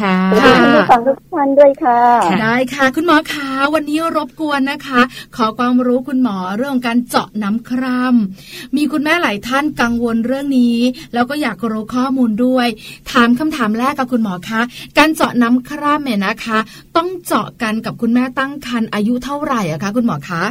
[0.00, 2.00] ค่ะสวัสดีคุณผู้ฟังทุกท่านด้วยค่ะ
[2.42, 5.00] ได้ค่ะ คุณหมอคะวันนี้รบกวนนะคะ
[5.36, 10.78] ขอความรู้คุณหมอเรื่องการเจาะน้ำคร่ำมีคุณแม่หลายท่านกังวลเรื่องนี้
[11.14, 12.66] แล้วก็อยากรู้ข้อมูลด้วย
[13.10, 14.60] ถามคำถามแรกกับคุณหมอคะ
[14.98, 16.58] การเจาะน้ำคร่ำเนี่ยนะคะ
[16.96, 20.44] ต้องเจาะกันกับคุณแม่ตั้งครรภ์อายุเท่าไหร่อะคะ คุณหมอคะ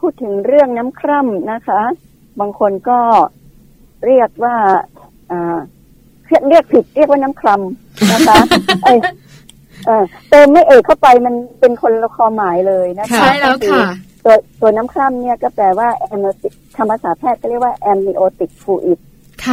[0.00, 1.80] พูดถึงเรื่องน้ำคร่ำนะคะ
[2.40, 2.98] บางคนก็
[4.06, 4.56] เรียกว่า
[6.48, 8.36] เรียกผิดเรียกว่าน้ำคร่ำนะคะ
[9.86, 13.84] เออเติมไม่เอกเข้าไปมันเป็นคนละคอหมายเลยนะคะใช่แล้วค่ะ
[14.24, 18.98] ตัวตัวน้ำคร่ำเนี่ยก็แปลว่าแอมโนติกธรรมศาสตร์แพทย์ก็เรียกว่าแอมนิโอติกฟูอิด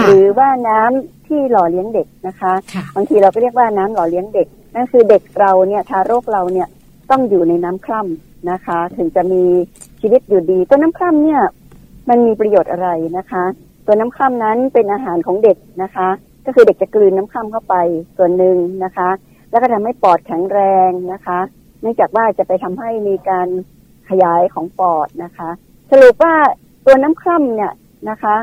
[0.05, 2.53] หรือว่าน้ำที่หล่อเลี้ยงเด็กนะคะ
[2.95, 6.67] บางทีเราก็เรียกว่าน้ำหล่อเลี้ยงเด็ก นั่นคือเด็กเราเนี่ยทารกเราเนี่ย
[7.09, 9.43] ต้องอยู่ในน้ำคร่ำนะคะ ถึงจะมี
[10.01, 11.41] ชีวิตอยู่ดี ตัวน้ำคร่ำเนี่ย
[12.09, 13.43] มันมีประโยชน์อะไรนะคะ
[13.85, 16.09] ตัวน้ำคร่ำนั้นเป็นอาหารของเด็กนะคะ
[16.45, 17.75] ก็คือเด็กจะกลืนน้ำคร่ำเข้าไป
[18.17, 19.09] ส่วนหนึ่งนะคะ
[19.51, 21.39] แล้วก็ทำให้ปอดแข็งแรงนะคะ
[21.81, 23.47] เนื่องจากว่าจะไปทำให้มีการ
[24.09, 25.49] ขยายของปอดนะคะ
[25.91, 26.35] สรุปว่า
[26.85, 27.73] ตัวน้ำคร่ำเนี่ย
[28.09, 28.35] นะคะ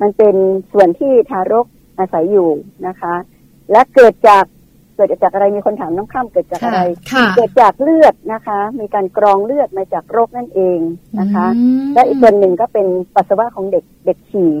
[0.00, 0.36] มันเป็น
[0.72, 1.66] ส่วนที่ทารก
[1.98, 2.50] อาศัยอยู่
[2.86, 3.14] นะคะ
[3.70, 4.44] และเกิดจาก
[4.96, 6.80] เกิดจากอะไรมีคนถามน้องข้ามเกิดจากอะไร
[7.36, 10.78] เกิดจากเลือดนะคะ มีการกรองเลือดมาจากโรคนั่นเอง
[11.20, 11.46] นะคะ
[11.94, 14.52] และอีกส่วนหนึ่งก็เป็นปัสสาวะของเด็กเด็กฉี่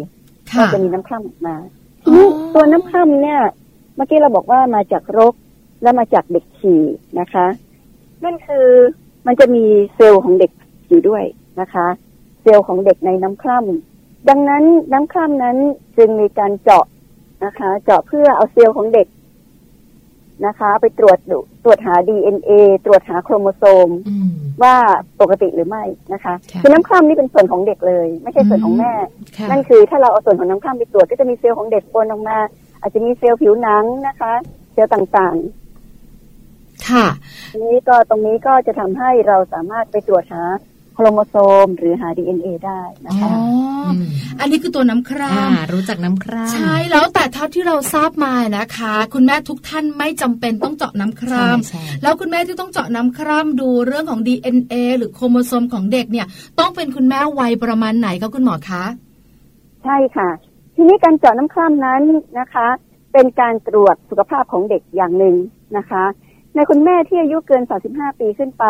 [0.58, 1.56] ก็จะมีน้ำข้ามออกมา
[2.02, 3.40] ทีนี้ตัวน้ำข้ามเนี่ย
[3.96, 5.34] เมื่อกี้เราบอกว่ามาจากโรค
[5.82, 6.82] และมาจากเด็กฉี่
[7.20, 7.46] นะคะ
[8.24, 8.66] นั่นคือ
[9.26, 10.50] มันจะมีเซลล์ของเด็ก
[10.88, 11.24] อยู่ด้วย
[11.60, 11.86] นะคะ
[12.42, 15.56] เซลล์ของเด็กในน้ำคร่ำดังนั้นน้ำคร่ำนั้น
[15.96, 16.84] จึงมีการเจาะ
[17.44, 19.06] นะคะ เจาะเพื่อเอาเซลล์ของเด็ก
[20.46, 22.52] นะคะ ไปตรวจดูตรวจหา DNA
[22.86, 23.88] ตรวจหาโครโมโซม
[24.62, 24.74] ว่า
[25.20, 28.92] ปกติหรือไม่นะคะ คือน้ำคร่ำนี่เป็นส่วนของเด็กเลย ไม่ใช่ส่วนของแม่
[29.50, 32.38] นั่นคือถ้าเราเอาส่วนของน้ำคร่ำไปตรวจก็จะมีเซลล์ของเด็กปนออกมา
[32.80, 34.32] อาจจะมีเซลล์ผิวหนังนะคะ
[34.72, 37.06] เซลล์ต่างๆ ค่ะ
[37.64, 40.44] นี้ก็ตรงนี้ก็จะทำให้เราสามารถไปตรวจหา
[40.98, 43.42] โครโมโซม หรือหา DNA ได้นะคะอ๋อ
[44.40, 56.26] อันนี้คือตัวน้ำคร่ำรู้จักน้ำคร่ำใช่แล้วแต่เท่าที่เราทราบมานะคะ คุณแม่ทุกท่านไม่จำเป็นต้องเจาะน้ำคร่ำแล้วคุณแม่ที่ต้องเจาะน้ำคร่ำดูเรื่องของ DNA หรือโครโมโซมของเด็กเนี่ย
[56.58, 58.84] ต้องเป็นคุณแม่วัยประมาณไหนคะคุณหมอคะ
[59.84, 60.30] ใช่ค่ะ
[60.74, 62.02] ทีนี้การเจาะน้ำคร่ำนั้น
[62.38, 62.66] นะคะ
[63.12, 65.36] เป็นการตรวจสุขภาพของเด็กอย่างหนึ่ง
[65.76, 66.04] นะคะ
[66.54, 68.64] ในคุณแม่ที่อายุเกิน 35 ปีขึ้นไป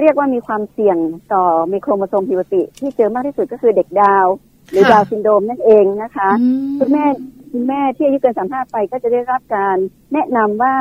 [0.00, 0.98] เรียกว่ามีความเสี่ยง
[1.32, 4.26] ต่อมีโครโมโซมผิดปกติ ที่เจอมากที่สุดก็คือเด็กดาว
[4.70, 6.30] หรือดาวซินโดมนั่นเองนะคะ
[6.78, 7.04] คุณแม่
[7.52, 9.76] คุณแม่ที่อายุเกินสามห้าไปก็จะได้รับการ
[10.12, 10.74] แนะนำว่า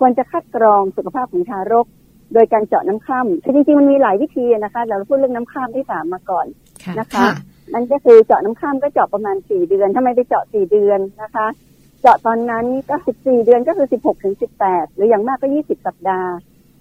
[0.00, 1.86] ควรจะคัดกรองสุขภาพของทารก
[2.34, 6.46] โดยการเจาะน้ำข้ามคือจริงๆมันมีหลายวิธีนะคะเราพูดเรื่องน้ำข้ามที่สามมาก่อน
[6.98, 7.26] นะคะ
[7.74, 11.46] นั่นก็คือเจาะน้ำข้ามก็เจาะประมาณสี่เดือนทำไมไปเจาะสี่เดือนนะคะ
[12.00, 16.30] เจาะตอนนั้นก็สิบสี่เดือนก็คือสิบหกถึงสิบแปดหรืออย่างมากก็ยี่สิบสัปดาห์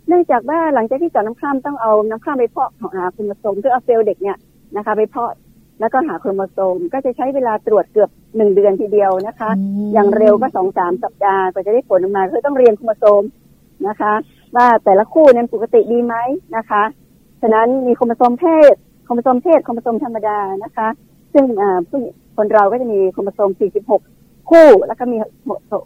[0.08, 4.38] เนื่องจากว่าหลังจากที่เจาะน้ำข้ามต้องเอาน้ำข้ามไปเพาะหาโครโมโซมเพื่อเอาเซลล์เด็กเนี่ย
[4.76, 5.32] นะคะ ไปเพาะ
[5.80, 9.50] แล้วก็หาโครโมโซมก็จะใช้เวลาตรวจเกือบหนึ่งเดือนทีเดียวนะคะ
[9.94, 13.24] อย่างเร็วก็สองสามสัปดาห์กว่าจะได้ผลออกมาคือต้องเรียงโครโมโซม
[13.88, 14.14] นะคะ
[14.56, 16.16] ว่าแต่ละคู่นั้นปกติดีไหม
[16.56, 16.84] นะคะ
[17.42, 20.88] ฉะนั้นมีโครโมโซมเพศโครโมโซมเพศโครโมโซมธรรมดานะคะ
[21.34, 21.46] ซึ่ง
[21.90, 22.02] ผู้
[22.38, 23.50] คนเราก็จะมีโครโมโซม
[24.00, 25.18] 46 คู่ แล้วก็มี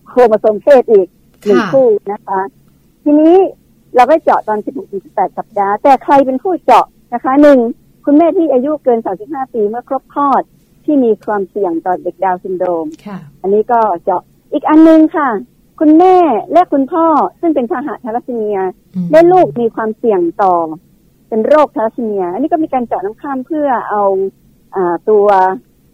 [0.10, 1.08] โครโมโซมเพศอีก
[1.46, 2.40] หนึ่งคู่นะคะ
[3.04, 3.36] ทีนี้
[3.96, 4.60] เราก็เจาะตอน
[4.98, 7.60] 16-18 สัปดาห์ แต่ใครเป็นผู้เจาะนะคะหนึ่ง
[8.06, 10.44] คุณแม่ที่อายุเกิน 35 ปีเมื่อครบคลอด
[10.86, 14.22] ที่มีความเสี่ยงต่อเด็กดาวน์ซินโดรมค่ะอันนี้ก็เจาะ
[14.54, 15.30] อีกอันนึงค่ะ
[15.80, 16.16] คุณแม่
[16.54, 17.06] และคุณพ่อ
[17.40, 18.60] ซึ่งเป็นพาหะธาลัสซีเมีย
[18.96, 20.54] อืมได้ลูกมีความเสี่ยงต่อ
[21.30, 24.04] เป็นโรคธาลัสซีเมีย อันนี้ก็มีการเจาะน้ำคร่ำเพื่อเอา
[24.76, 25.28] อาตัว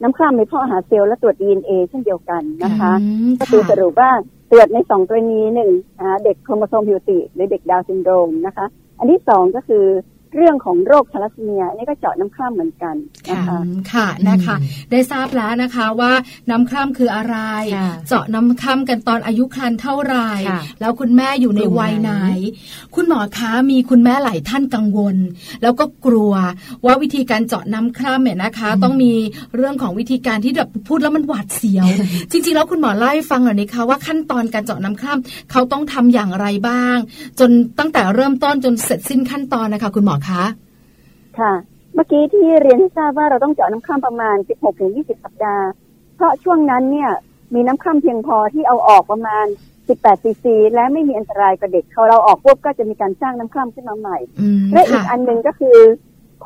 [0.01, 4.11] น้ำคร่ำไปเพาะหาเซลล์และตรวจ DNA เช่นเดียวกันนะคะอืมก็คือค่ะ สรุปว่า
[4.51, 8.65] ตรวจในสองกรณีหนึ่งหาเด็กโครโมโซมผิวติหรือเด็กดาวน์ซินโดรมนะคะ
[8.99, 9.85] อันที่สองก็คือ
[10.35, 12.95] เรื่องของโรคทารัสซีเมียอันนี่ก็เจาะน้ำข้ามเหมือนกัน
[13.29, 14.55] นะคะอืมค่ะนะคะ
[14.91, 16.11] ได้ทราบแล้วนะคะว่า
[16.49, 17.37] น้ำคร่ำคืออะไร
[17.75, 22.35] ค่ะเจาะน้ำคร่ำกันตอนอายุครรภ์เท่าไหร่ค่ะแล้วคุณแม่อยู่ในกลุ่มวัยไหนไหน
[22.95, 25.15] คุณหมอคะมีคุณแม่หลายท่านกังวล
[25.61, 26.33] แล้วก็กลัว
[26.85, 29.13] ว่าวิธีการเจาะน้ำคร่ำเนี่ยนะคะ ต้องมี
[29.55, 31.87] เรื่องของวิธีการที่แบบพูดแล้วมันหวาดเสียว
[32.31, 36.97] จริง ๆ แล้วคุณหมอเล่าให้ฟังหน่อยนะคะว่าขั้นตอนการเจาะน้ำคร่ำเขาต้องทำอย่างไรบ้าง
[37.39, 40.43] จนตั้งแต่เริ่มต้นจนเสร็จสิ้นขั้นตอนนะคะ คุณหมอคะ
[41.39, 41.53] ค่ะ
[41.93, 45.67] เมื่อกี้ที่เรียนให้ทราบว่าเราต้องเจาะน้ำข้ามประมาณ 16ถึง20 สัปดาห์
[46.15, 47.11] เพราะช่วงนั้นเนี่ย
[47.53, 49.45] มีน้ำข้ามเพียงพอที่เอาออกประมาณ
[49.85, 55.77] 18 ซีซี และไม่มีอันตรายกับเด็กเขาเราออกปุ๊บก็จะมีการสร้างน้ำข้ามขึ้นมาใหม่อืมและอีกค่ะอันหนึ่งก็คือ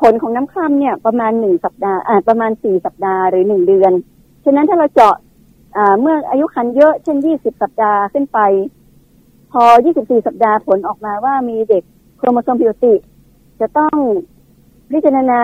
[0.00, 3.92] ผลของน้ำคร่ำเนี่ยประมาณหนึ่งสัปดาห์อ่าประมาณสี่สัปดาห์หรือหนึ่งเดือน
[4.44, 5.14] ฉะนั้นถ้าเราเจาะ
[5.76, 8.38] อ่าเมื่ออายุครรภ์เยอะเช่นยี่สิบสัปดาห์ขึ้นไป
[9.52, 11.82] พอยี่สิบสี่สัปดาห์ผลออกมาว่ามีเด็ก
[12.18, 12.94] โครโมโซมผิวติ
[13.60, 13.94] จะต้อง
[14.92, 15.40] พิจารณา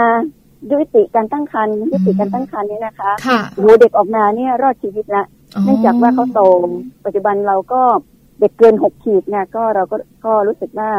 [0.71, 5.25] ยุติการตั้งครรภ์ยุติการตั้งครรภ์เนี่ยนะคะค่ะโหเด็กออกมาเนี่ยรอดชีวิตละ
[5.65, 6.41] เนื่องจากว่าเขาโต
[7.05, 7.81] ปัจจุบันเราก็
[8.41, 10.91] เด็กเกินหกขีดเนี่ยก็เราก็ก็รู้สึกว่า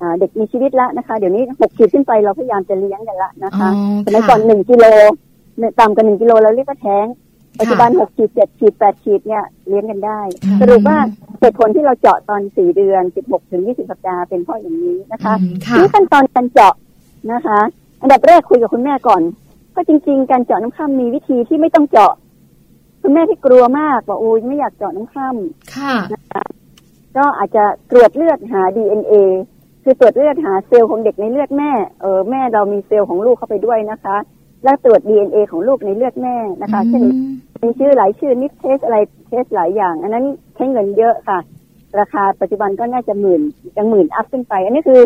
[0.00, 4.84] อ่าเด็กมีชีวิตละนะคะ เดี๋ยวนี้หกขีดขึ้นไปเราพยายามจะเลี้ยงกันละนะคะอ๋อสมัยค่ะก่อนหนึ่งกิโล
[5.58, 7.06] เนี่ยต่ำกว่าหนึ่งกิโลเราเรียกว่าแท้ง
[7.58, 10.98] ปัจจุบันหกขีดเจ็ดขีดแปดขีดเนี่ยเลี้ยงกันได้ค่ะสรุปว่า
[11.40, 16.74] เหตุผลที่เราเจาะตอนสี่เดือนสิบหกถึงยี่สิบสัปดาห์เป็นเพราะอย่างนี้นะคะอืมค่ะนี่ขั้นตอนการเจาะ
[17.32, 17.58] นะคะ
[18.02, 19.22] อันดับแรกคุยกับคุณแม่ก่อน
[19.74, 22.12] ก็จริง ๆ การเจาะน้ำคร่ำมีวิธีที่ไม่ต้องเจาะ
[23.02, 25.94] คุณแม่ที่กลัวมากบอกโอ้ยไม่อยากเจาะน้ำคร่ำค่ะ
[27.16, 29.14] ก็อาจจะตรวจเลือดหา DNA
[29.84, 31.70] คือตรวจเลือดหาเซลล์ของเด็กในเลือดแม่
[32.02, 34.16] เออแม่เรามีเซลล์ของลูกเข้าไปด้วยนะคะ
[34.64, 37.02] แล้วตรวจ DNA ของลูกในเลือดแม่นะคะเช่น
[37.62, 41.38] มีชื่อหลายชื่อ NIPT test อะไร test หลายอย่าง อันนั้นใช้เงินเยอะค่ะ
[41.98, 43.42] ราคาปัจจุบันก็น่าจะหมื่น
[43.76, 45.00] ยังหมื่น up ขึ้นไป อันนี้คือ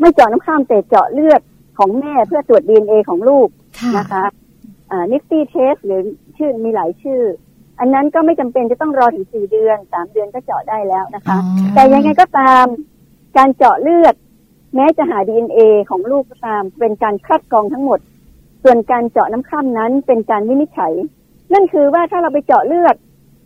[0.00, 1.40] ไม่เจาะน้ำคร่ำแต่เจาะเลือด
[1.78, 3.48] ของแม่เพื่อตรวจ DNA ของลูก
[3.80, 4.24] ค่ะนะคะ
[4.90, 6.00] อ่า NIFTY test หรือ
[6.36, 7.20] ชื่อมีหลายชื่อ
[7.80, 12.64] อันนั้นก็ไม่จำเป็นจะต้องรอถึงสี่เดือนสามเดือนก็เจาะได้แล้วนะคะอ๋อแต่ยังไงก็ตาม
[13.36, 14.14] การเจาะเลือด
[14.74, 17.98] แม้จะหา DNA ของลูกก็ตาม เป็นการคัดกรองทั้งหมด
[18.68, 20.92] ส่วนการเจาะน้ำคร่ำนั้นเป็นการวินิจฉัย
[21.52, 22.96] นั่นคือว่าถ้าเราไปเจาะเลือด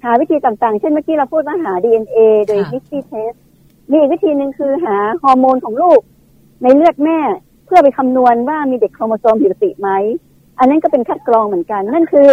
[0.04, 3.32] หาวิธีต่างๆ เช่นเมื่อกี้เราพูดว่าหา DNA โดยค่ะ NIFTY test
[3.90, 6.00] มีอีกวิธีหนึ่งคือหาฮอร์โมนของลูก
[6.62, 7.18] ในเลือดแม่
[7.66, 9.88] เพื่อไปคำนวณว่ามีเด็กโครโมโซมผิดปกติไหม
[10.58, 12.30] อันนั้นก็เป็นคัดกรองเหมือนกัน นั่นคือ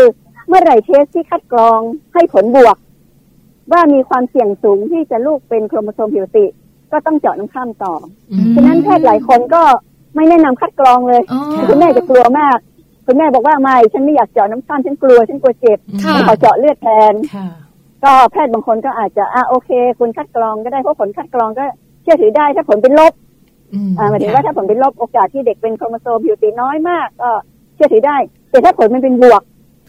[0.47, 1.79] เมื่อไหร่เทสที่คัดกรอง
[2.13, 2.77] ให้ผลบวก
[3.71, 6.45] ว่ามีความเสี่ยงสูงที่จะลูกเป็นโครโมโซมผิดปกติ
[6.91, 7.93] ก็ต้องเจาะน้ำข้ามต่อ
[8.31, 9.63] อืมฉะนั้นแพทย์หลายคนก็
[10.15, 12.57] ไม่แนะนำคัดกรองเลยอ๋อคุณแม่จะกลัวมาก
[13.07, 17.47] คุณแม่บอกว่าไม่ฉันไม่อยากเจาะน้ำข้ามฉันกลัวฉันกลัวเจ็บค่ะฉันขอเจาะเลือดแทนค่ะ
[18.03, 21.63] ก็แพทย์บางคนก็อาจจะอะโอเคคุณคัดกรองก็ได้เพราะผลคัดกรองก็
[22.03, 23.13] เชื่อถือได้ถ้าผลเป็นลบ
[23.73, 27.29] อืมอ่าหมายถึงว่าถ้าผลเป็นลบโอกาสที่เด็กเป็นโครโมโซมผิวตีน้อยมากก็
[27.75, 28.17] เชื่อถือได้
[28.51, 29.41] แต่ถ้าผลมันเป็นบวก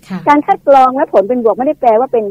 [0.09, 2.25] ค่ะการคัดกรองและผลเป็นบวกไม่ได้แปลว่าเป็น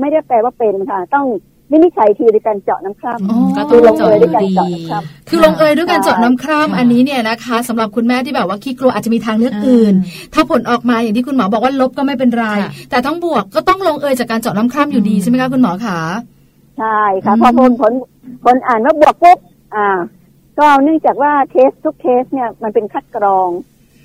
[0.00, 1.26] ไม่ได้แปลว่าเป็นค่ะ ต้อง
[1.72, 9.94] วินิจฉัยทีโดยการเจาะน้ำคร่อ๋อก็ำต้คือองลงเจาะเอยด้วยการดีเจาะน้ำคร่ำคือลงเอยด้วยการเจาะน้ำคร่ำค่ะอันนี้เนี่ยนะคะสำหรับคุณแม่ที่แบบว่าขี้กลัวอาจจะมีทางเลือกอื่น
[10.34, 16.00] ถ้าผลออกมาอย่างที่คุณหมอบอกว่าลบก็ไม่เป็นไรค่ะแต่ต้องบวกก็ต้องลงเอยจากการเจาะน้ำคร่ำอยู่ดีใช่ไหมคะคุณหมอคะ
[16.78, 17.92] ใช่ค่ะอืมพอผลผล
[18.44, 19.38] ผลอ่านว่าบวกปุ๊บ
[19.74, 19.88] อ่า
[20.58, 23.48] ก็เนื่องจากว่า test ทุก test เนี่ยมันเป็นคัดกรอง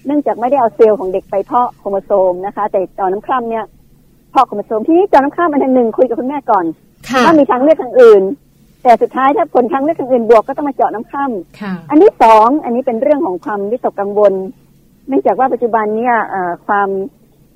[0.06, 3.65] เนื่องจากไม่ได้เอาเซลล์ของเด็กไปเพาะโครโมโซมนะคะ แต่เจาะน้ำคร่ำเนี่ย
[4.32, 6.65] เพาะโครโมโซมที่นี่เจาะน้ำคร่ำอันหนึ่งคุยกับคุณแม่ก่อน
[7.10, 8.24] ค่ะว่ามีทางเลือกทางอื่น
[8.84, 14.34] แต่สุดท้ายถ้าผลทางเลือกทางอื่นบวกก็ต้องมาเจาะน้ำคร่ำค่ะอันที่สองอันนี้เป็นเรื่องของความวิตกกังวล
[15.08, 16.90] เนื่องจากว่าปัจจุบันเนี่ยเอ่อความ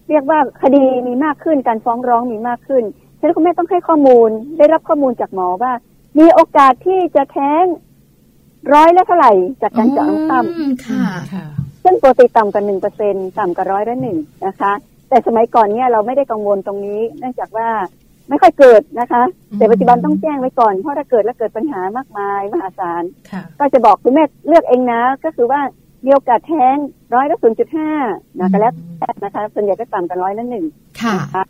[0.10, 2.84] เรียกว่าคดีมีมากขึ้นการฟ้องร้องมีมากขึ้น
[3.20, 5.74] ฉะนั้นคุณแม่ต้องให้ข้อมูลได้รับข้อมูลจากหมอว่า
[6.20, 7.66] มีโอกาสที่จะแท้ง
[8.74, 11.04] ร้อยละเท่าไหร่จากการเจาะน้ำคร่ำอืมค่ะ
[11.34, 11.46] ค่ะ
[11.84, 14.74] ซึ่งปกติต่ำกว่าหนึ่งเปอร์เซ็นต่ำกว่าร้อยละหนึ่งนะคะ
[15.10, 17.70] แต่สมัยก่อนเนี่ยเราไม่ได้กังวลตรงนี้ เนื่องจากว่า
[18.30, 19.24] ไม่ค่อยเกิดนะคะ
[19.58, 25.62] แต่ปัจจุบันต้องแจ้งไว้ก่อน เพราะถ้าเกิดแล้วเกิดปัญหามากมายมหาศาลค่ะก็จะบอกคุณแม่เลือกเองนะ ก็คือว่า
[26.06, 26.76] มีโอกาสแท้ง
[27.16, 27.90] ร้อยละศูนย์จุดห้า
[28.40, 30.66] นะก็แล้วแต่นะคะส่วนใหญ่ก็ต่ำกันร้อยละหนึ่ง
[31.02, 31.44] ค่ะนะคะ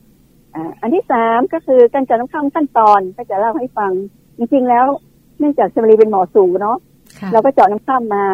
[0.56, 3.92] อ่าอันที่สามก็คือการจัดน้ำข้ามขั้นตอนก็จะเล่าให้ฟัง
[4.38, 4.86] จริงๆแล้ว
[5.40, 6.78] เนื่องจากสมรีเป็นหมอสูเนาะ
[7.20, 8.26] ค่ะเราก็เจาะน้ำข้ามมา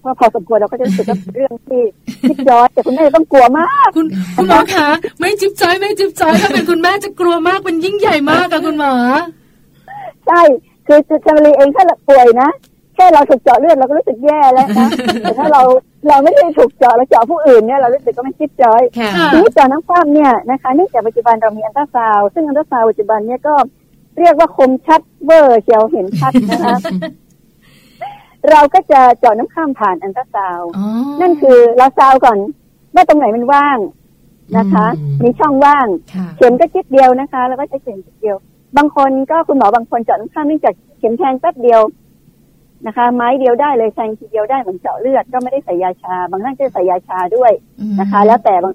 [0.00, 1.82] เพราะพอสมควรเราก็จะรู้สึกว่าเรื่องที่
[2.28, 4.88] จิ๊บจ้อยแต่คุณแม่ต้องกลัวมาก คุณคุณหมอคะ
[5.20, 8.92] ไม่จิ๊บจ้อยไม่จิ๊บจ้อยถ้าเป็นคุณแม่จะกลัวมากเป็นยิ่งใหญ่มากอะคุณหมอ
[10.26, 10.40] ใช่
[10.86, 12.50] คือจารีเองถ้าป่วยนะ
[12.94, 14.88] แค่เราถูกเจาะเลือดเราก็รู้สึกแย่แล้วนะ
[15.22, 15.62] แต่ถ้าเรา
[16.08, 18.82] เราไม่ได้ถูกเจาะเราเจาะผู้อื่นเนี่ยเรารู้สึกก็ไม่จิ๊บจ้อย
[19.32, 23.54] ทีนี้เจาะน้ำข้ามเนี่ยนะคะเนื่องจากปัจจุบันเรามีอันตราซาวซึ่งอันตราซาวปัจจุบันเนี่ยก็
[24.18, 26.76] เรียกว่าคมชัดเวอร์เชียวเห็นชัดนะคะ
[28.50, 30.60] เราก็จะเจาะน้ำข้ามผ่านอันตราซาว
[31.20, 32.38] นั่นคือเราซาวก่อน
[32.94, 33.78] ว่าตรงไหนมันว่าง
[34.58, 34.86] นะคะ
[35.22, 35.86] มีช่องว่าง
[36.36, 38.36] เข็มก็จิดเดียวนะคะ แล้วก็ใช้เข็มจิดเดียว
[38.76, 41.80] บางคนก็คุณหมอบางคนเจาะน้ำข้ามเนื่องจากเข็มแทงแป๊บเดียว
[42.86, 47.52] นะคะ ไม้เดียวได้เลยแทงทีเดียวได้เหมือนเจาะเลือดก็ไม่ได้ใส่ยาชา บางท่านก็ใส่ยาชาด้วย
[48.00, 48.72] นะคะ แล้วแต่บาง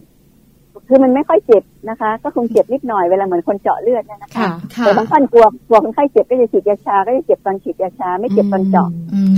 [0.88, 4.50] คือมันไม่ค่อยเจ็บนะคะ ก็คงเจ็บนิดหน่อยเวลาเหมือนคนเจาะเลือดนะคะ
[4.80, 8.90] แต่บางท่านกลัวกลัวคนไข้เจ็บก็จะฉีดยาชา ก็จะเจ็บตอนฉีดยาชา ไม่เจ็บตอนเจาะ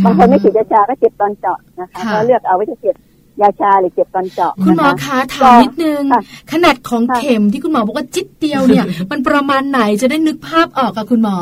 [0.04, 2.96] บางคนไม่ฉีดยาชาก็เจ็บตอนเจาะนะคะก็เลือกเอาไว้จะเจ็บ
[3.42, 6.04] ยาชาหรือเจ็บตอนเจาะคุณหมอคะถามนิดนึง
[6.52, 11.38] ขนาดของเข็มที่คุณหมอบอกว่าจิตเดียวเนี่ย มันประมาณไหนจะได้นึกภาพออกกับคุณหมอ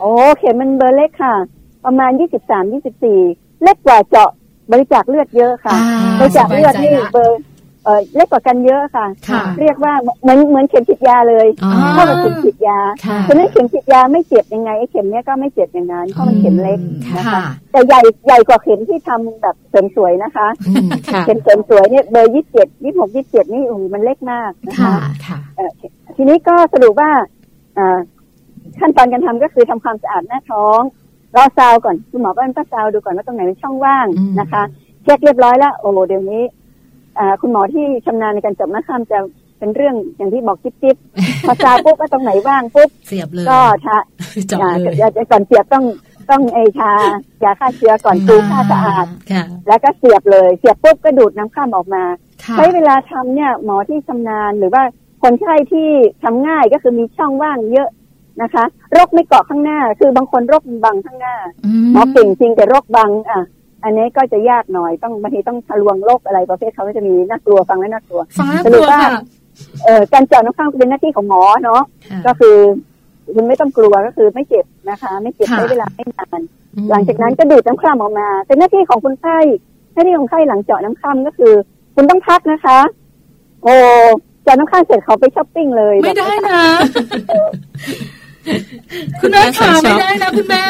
[0.00, 1.34] โอ้เข็มมันเบอร์เล็กค่ะ
[1.84, 3.20] ประมาณยี่สิบสามยี่สิบสี่
[3.62, 4.30] เล็กกว่าเจาะ
[4.72, 5.72] บริจาคเลือดเยอะค่ะ
[6.20, 7.40] บริจาคเลือดนี่เบอร์
[7.84, 9.06] เออเล็กกว่ากันเยอะค่ะ
[9.60, 11.46] เรียกว่าเหมือนเหมือนเข็มฉีดยาเลย
[11.94, 12.78] เท่ากับเข็มฉีดยา
[13.28, 16.78] ฉะนั้นเข็มฉีดยาไม่เจ็บยังไงไอ้เข็มเนี้ยก็ไม่เจ็บอย่างนั้นเพราะมันเข็มเล็ก
[17.16, 20.46] นะคะแต่ใหญ่ใหญ่กว่าเข็มที่ทำแบบเสริมสวยนะคะ
[21.26, 24.94] เข็มเสริมสวยเนี่ยเบอร์ยี่สิบเจ็ดยี่สิบหกยี่สิบเจ็ดนี่โอ้โหมันเล็กมากนะคะ
[26.16, 27.10] ทีนี้ก็สรุปว่า
[28.80, 30.80] ขั้นตอนการทำก็คือทำความสะอาดหน้าท้อง
[31.36, 34.06] รอซาวก่อนคุณหมอก็ต้องซาวดูก่อนว่าตรงไหนเป็นช่องว่าง
[34.40, 34.62] นะคะ
[35.04, 36.42] เช็คเรียบร้อยแล้วโอ้เดี๋ยวนี้
[37.40, 39.18] คุณหมอที่ชำนาญในการจับหน้าข้ามจะ
[39.58, 40.96] เป็นเรื่องอย่างที่บอกจิ๊บจิ๊บ
[41.46, 43.98] พอซาปุ๊บก็ตรงไหนว่างปุ๊บเสียบเลยก็ทา
[45.30, 45.84] ก่อนเสียบต้อง
[46.30, 46.92] ต้องไอชา
[47.44, 49.06] ยาฆ่าเชื้อก่อนปูฆ่าสะอาด
[49.68, 52.04] แล้วก็เสียบเลยเสียบปุ๊บก็ดูดน้ำข้ามออกมา
[52.56, 54.82] ใช้เวลาทำเนี่ยหมอที่ชำนาญหรือว่า
[55.22, 55.88] คนไข้ที่
[56.22, 57.88] ทำง่ายก็คือมีช่องว่างเยอะ
[58.42, 61.36] นะคะโรคไม่เกาะข้างหน้า คือบางคนโรคบังข้างหน้า
[61.92, 63.42] หมอเก่งจริงแต่โรคบังอะ
[63.84, 68.20] อันนี้ก็จะยากหน่อยต้องบางทีต้องทะลวงโรคอะไรประเภทเขาก็จะมีน่ากลัวฟังแล้วน่ากลัว
[68.64, 69.02] สรุปว่า
[69.84, 71.82] เอ่อการเจาะน้ำข้างเป็นหน้าที่ของหมอเนาะ
[72.26, 72.56] ก็คือ
[73.34, 76.40] คุณไม่ต้องกลัวก็คือไม่เจ็บนะคะ ไม่เจ็บใช้เวลาไม่นาน
[76.90, 79.38] หลังจากนั้นก็ดูดน้ำข้ามออกมา เป็นหน้าที่ของคนไข้
[79.94, 81.52] หน้าที่ของไข้หลังเจาะน้ำข้ามก็คือ
[81.94, 82.78] คุณต้องพักนะคะ
[83.62, 83.74] โอ้
[84.42, 86.62] เจาะน้ำข้ามเสร็จเขาไปช้อปปิ้งเลย ไม่ได้นะ
[89.20, 90.64] คุณแม่ขาไม่ได้นะคุณแม่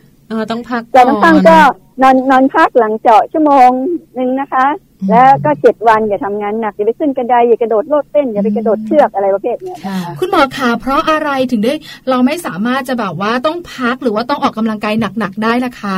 [0.31, 1.59] ออต้องพักเจาะน้ำข้ามก็
[2.01, 3.69] นอนนอนพักหลังเจาะชั่วโมง
[4.15, 4.65] หนึ่งนะคะ
[5.09, 9.75] แล้วก็เจ็ดวันอย่าทำงานหนักอย่าไปขึ้นกระไดอย่ากระโดดโลดเต้นอย่าไปกระโดดเชือกอะไรประเภทนี้
[10.19, 11.73] คุณหมอขาเพราะอะไรถึงได้
[12.09, 15.97] เราไม่สามารถจะแบบว่าต้องพักหรือว่าต้องออกกำลังกายหนักๆได้ละคะ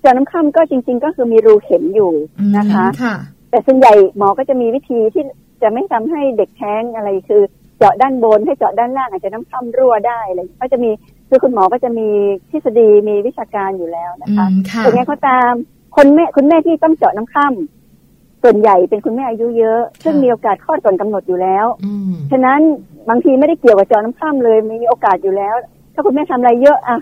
[0.00, 2.12] เจาะน้ำค่ำก็จริง ๆ ก็คือมีรูเข็มอยู่
[2.56, 2.86] นะคะ
[3.50, 5.24] แต่ส่วนใหญ่หมอก็จะมีวิธีที่
[5.62, 7.42] จะไม่ทำให้เด็กแท้งอะไรคือ
[7.78, 10.90] เจาะด้านบนให้เจาะด้านล่างอาจจะน้ำค่ำรั่วได้อะไรก็จะมี
[11.28, 12.08] คือคุณหมอก็จะมี
[12.50, 14.46] ทฤษฎีมีวิชาการอยู่แล้วนะคะ
[14.78, 15.50] แต่ไงก็ตาม
[15.96, 21.66] คนแม่คุณแม่ที่ต้องเจาะน้ำค่ำส่วนใหญ่เป็นคุณแม่อายุเยอะ ซึ่งมีโอกาสคลอดก่อนกำหนดอยู่แล้ว
[22.30, 22.60] ฉะนั้น
[23.08, 25.54] บางทีไม่ได้เกี่ยวกับเจาะน้ำค่ำเลยมีโอกาสอยู่แล้ว
[25.94, 26.98] ถ้าคุณแม่ทำอะไรเยอะอะ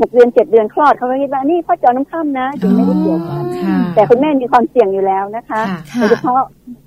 [0.00, 3.44] หกเดือนเจ็ดเดือนคลอดเขาก็คิดว่านี่พ่อเจาะน้ำค่ำนะจึงไม่ได้เกี่ยวกัน
[3.94, 5.60] แต่คุณแม่มีความเสี่ยงอยู่แล้วนะคะ
[5.94, 6.40] โดยเฉพาะ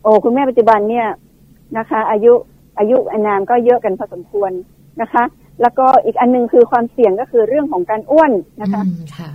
[0.04, 1.08] โอ้คุณแม่ปัจจุบันเนี่ย
[1.78, 2.34] นะคะ อายุ
[2.80, 4.52] อายุอนามก็เยอะกันพอสมควร
[5.02, 5.24] นะคะ
[5.62, 8.32] แล้วก็อีกอันนึงคือความเสี่ยงก็คือเรื่องของการอ้วน
[8.62, 8.84] นะคะ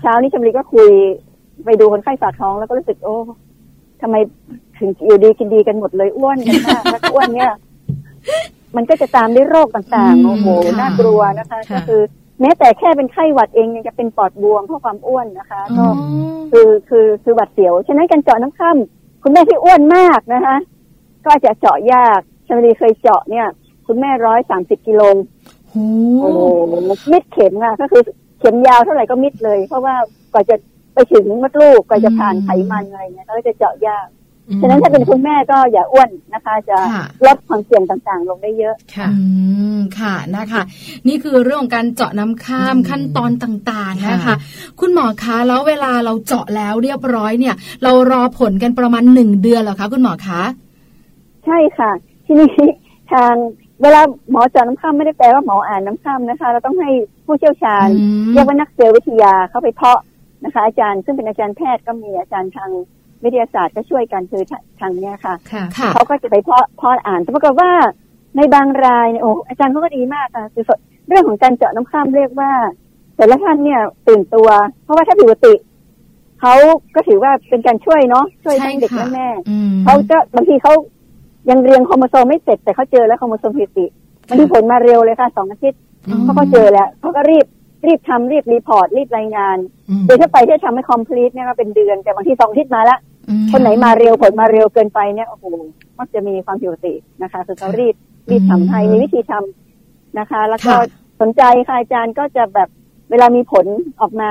[0.03, 0.91] เช้านี้ชมรีก็คุย
[1.64, 3.16] ไปดูคนไข้ฝากท้องแล้วก็รู้สึกโอ้
[4.03, 4.16] ทำไม
[4.79, 7.53] ถึงอยู่ดีกินดีกันหมดเลยอ้วนกันมากแล้วอ้วนเนี่ย
[8.77, 10.47] มันก็จะตามด้วยโรคต่างๆโอ้โห
[10.81, 12.01] น่ากลัวนะคะ ก็คือ
[12.41, 15.87] แม้แต่แค่เป็นไข้หวัดเองยังจะเป็นปอดบวมเพราะความอ้วนนะคะก็
[16.51, 20.57] คือคือคือหวัดเสียว ฉะนั้นการเจาะน้ำค่ำคุณแม่ที่อ้วนมากนะคะ
[21.27, 23.47] ก็จะเจาะยากชมรีเคยเจาะเนี่ย
[23.87, 25.01] คุณแม่ร้อยสามสิบกิโล
[25.73, 26.31] โอ้
[27.12, 28.03] มิดเข็มอะก็คือ
[28.41, 29.95] เข็มยาวเท่าไหร่ก็มิดเลย เพราะว่า
[30.33, 30.57] กว่าจะ
[30.95, 34.07] ไปถึงมดลูกกว่าจะผ่านไขมันอะไรเงี้ยก็จะเจาะยาก
[34.61, 36.77] ฉะนั้นถ้าเป็นคุณแม่ก็อย่าอ้วนนะคะ จะ
[37.27, 39.25] ลดความเสี่ยงต่างๆ ลงได้เยอะค่ะอื
[39.77, 40.62] มค่ะนะคะ
[41.09, 44.35] นี่คือเรื่องของการเจาะน้ำข้ามขั้นตอนต่างๆนะคะ
[44.81, 47.55] คุณหมอคะแล้วเวลาเราเจาะแล้วเรียบร้อยเนี่ย
[47.85, 50.43] เรารอผลกันประมาณหนึ่งเดือนเหรอคะคุณหมอคะ
[51.45, 51.91] ใช่ค่ะ
[52.25, 52.49] ที่นี่
[53.12, 53.35] ทาง
[53.83, 54.01] เวลา
[54.31, 56.91] หมอเจาะน้ำข้ามไม่ได้แปลว่าหมออ่านน้ำข้ามนะคะ เราต้องให้
[57.27, 57.89] ผู้เชี่ยวชาญ
[58.33, 60.01] เรียกว่านักเซลล์วิทยาเข้าไปเพาะ
[60.45, 62.70] นะคะ อาจารย์ซึ่งเป็นอาจารย์แพทย์ก็มีอาจารย์ทาง
[63.25, 64.43] วิทยาศาสตร์ก็ช่วยกันคือ
[64.81, 65.35] ทางเนี้ยค่ะ
[65.95, 67.70] เขาก็จะไปเพาะเพาะอ่านแต่ปรากฏว่า
[68.37, 70.64] ในบางรายโอ้อาจารย์เขาก็ดีมากค่ะคือ
[71.09, 72.53] เรื่องของการเจาะน้ำข้ามเรียกว่า
[73.16, 74.49] แต่ละท่านเนี่ยตื่นตัว
[74.83, 75.55] เพราะว่าถ้าปกติ
[76.41, 76.55] เขา
[76.95, 79.29] ก็ถือว่าเป็นการช่วยเนาะช่วยทั้งเด็กและแม่
[79.85, 80.73] เขาก็บางทีเขา
[81.51, 83.86] ยังเรียงโครโมโซมไม่เสร็จแต่เขาเจอแล้วโครโมโซมผิดติ
[84.28, 85.80] มันที่ผลมาเร็วเลยค่ะสองอาทิตย์
[86.24, 87.47] เขาก็เจอแล้วเขาก็รีบ
[87.86, 89.57] รีบทำรีบ report รีบรายงาน
[90.07, 92.99] โดยถ้าไปที่ทำให้ complete เนี่ยก็เป็นเดือนแต่บางทีสองอาทิตย์มาแล้ว
[93.53, 95.45] คนไหนมาเร็วผลมาเร็วเกินไปเนี่ยโอ้โห
[95.99, 97.95] มักจะมีความผิดปกตินะคะคือเขารีบ
[98.30, 100.72] รีบทำให้มีวิธีทำนะคะ แล้วก็
[101.20, 102.68] สนใจค่ะอาจารย์ก็จะแบบ
[103.11, 103.66] เวลามีผล
[104.01, 104.30] ออกมา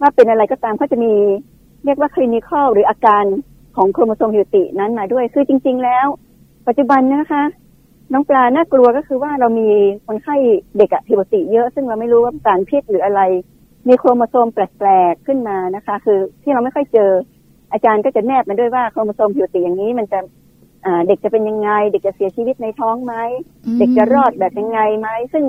[0.00, 1.12] ว่าเป็นอะไรก็ตามเขาจะมี
[1.84, 3.24] เรียกว่า clinical หรืออาการ
[3.76, 6.06] ของโครโมโซมผิดปกตินั้นมาด้วย คือจริง ๆ แล้ว
[6.66, 7.44] ปัจจุบันนะคะ
[8.12, 9.68] น้องปลาน่ากลัวก็คือว่าเรามี
[10.06, 10.36] คนไข้
[10.76, 13.20] เด็กอะผิดปกติเยอะ ซึ่งเราไม่รู้ว่าสารพิษหรืออะไร
[13.88, 17.10] มีโครโมโซมแปลกๆขึ้นมานะคะ คือที่เราไม่ค่อยเจอ
[17.72, 20.20] อาจารย์ก็จะแนบมาด้วยว่าโครโมโซมผิดปกติอย่างนี้มันจะ
[21.06, 23.14] เด็กจะเป็นยังไง เด็กจะเสียชีวิตในท้องไหม
[23.78, 25.44] เด็กจะรอดแบบยังไงไหมซึ่ง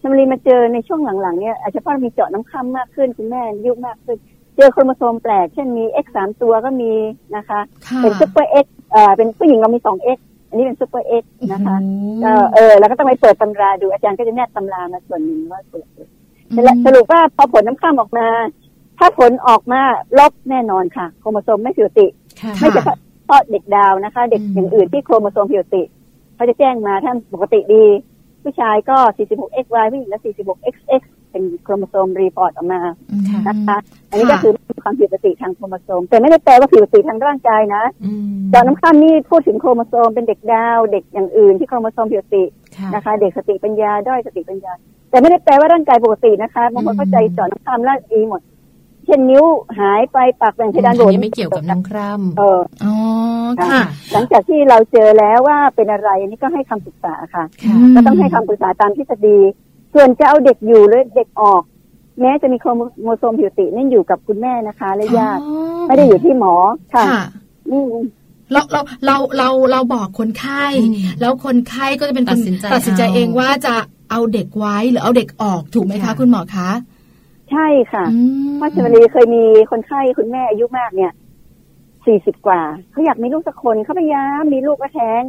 [0.00, 4.18] ชมรีมาเจอในช่วงหลังๆเนี่ยอาจจะเพราะมีเจาะน้ำค่ำมากขึ้นคุณแม่ยุ่งมากขึ้น
[4.56, 6.92] เจอโครโมโซมแปลก เช่นมี X สามตัวก็มี
[7.36, 7.60] นะคะ
[7.98, 10.18] เป็นซุปเปอร์ X เอ่อเป็นผู้หญิงเรามีสอง X
[10.48, 11.76] อันนี้เป็นซุปเปอร์ X นะคะ
[12.24, 15.86] ก็เออแล้วก็ต้องไปเปิดตำราดูอาจารย์ก็จะแนบตำรามาส่วนหนึ่งว่าเปิด
[16.86, 18.26] สรุปว่าพอผลน้ำคร่ำออกมา
[18.98, 19.80] ถ้าผลออกมา
[20.18, 22.06] ลบแน่นอนค่ะ โครโมโซมไม่ผิดปกติ
[22.60, 22.78] ไม่เฉ
[23.28, 25.82] พาะเด็กดาวนะคะ เด็กอย่างอื่นที่โครโมโซมผิดปกติ
[26.34, 27.84] เขาจะแจ้งมาท่านปกติดี
[28.42, 32.80] ผู้ชายก็ 46XY ผู้หญิงก็ 46XX เป็นโครโมโซม report ออกมา
[33.48, 33.76] นะคะ
[34.10, 34.52] อันนี้ก็คือ
[34.84, 42.44] ความผิดปกติทางโครโมโซม แต่ไม่ได้แปลว่าผิดปกติทางร่างกายนะเจาะน้ำคร่ำนี่พูดถึงโครโมโซมเป็นเด็กดาว เด็กอย่างอื่นที่โครโมโซมผิดปกติ
[42.94, 44.72] นะคะ เด็กสติปัญญาด้อยสติปัญญา
[45.10, 48.40] แต่ไม่ได้แปลว่าร่างกายปกตินะคะบางคนเข้าใจเจาะน้ำคร่ำร่างกายหมด
[49.08, 49.44] เช่นนิ้ว
[49.78, 52.94] หายไปปากแหว่งเพดานโหว่ไม่เกี่ยวกับน้ำคร่ำเอออ๋อ
[53.68, 53.82] ค่ะ
[54.12, 57.44] หลังจากที่เราเจอแล้วว่าเป็นอะไรอันนี้ก็ให้คำปรึกษาค่ะ
[57.94, 59.38] ก็ต้องให้คำปรึกษาตามทฤษฎี
[59.94, 61.62] ส่วนจะเอาเด็กอยู่หรือเด็กออก
[62.20, 62.70] แม้จะมีโคร
[63.02, 65.42] โมโซมผิวตินี่อยู่กับคุณแม่นะคะ และญาติ
[65.86, 66.54] ไม่ได้อยู่ที่หมอ
[66.94, 67.04] ค่ะ
[67.70, 67.82] นี่
[68.52, 70.64] เราเราเราเราเราบอกคนไข้
[71.20, 73.74] แล้วคนไข้ก็จะเป็นตัดสินใจตัดสินใจเองว่าจะ
[74.10, 76.70] เอาเด็กไว้หรือเอาเด็กออกถูกไหมคะ คุณหมอคะ
[77.52, 78.04] ใช่ค่ะ
[78.56, 81.12] เพราะชมรีเคยมีคนไข้คุณแม่อายุมากเนี่ย
[82.06, 85.22] สี่สิบกว่าเขาอยากมีลูกสักคนเขาพยายามมีลูกก็แท้ง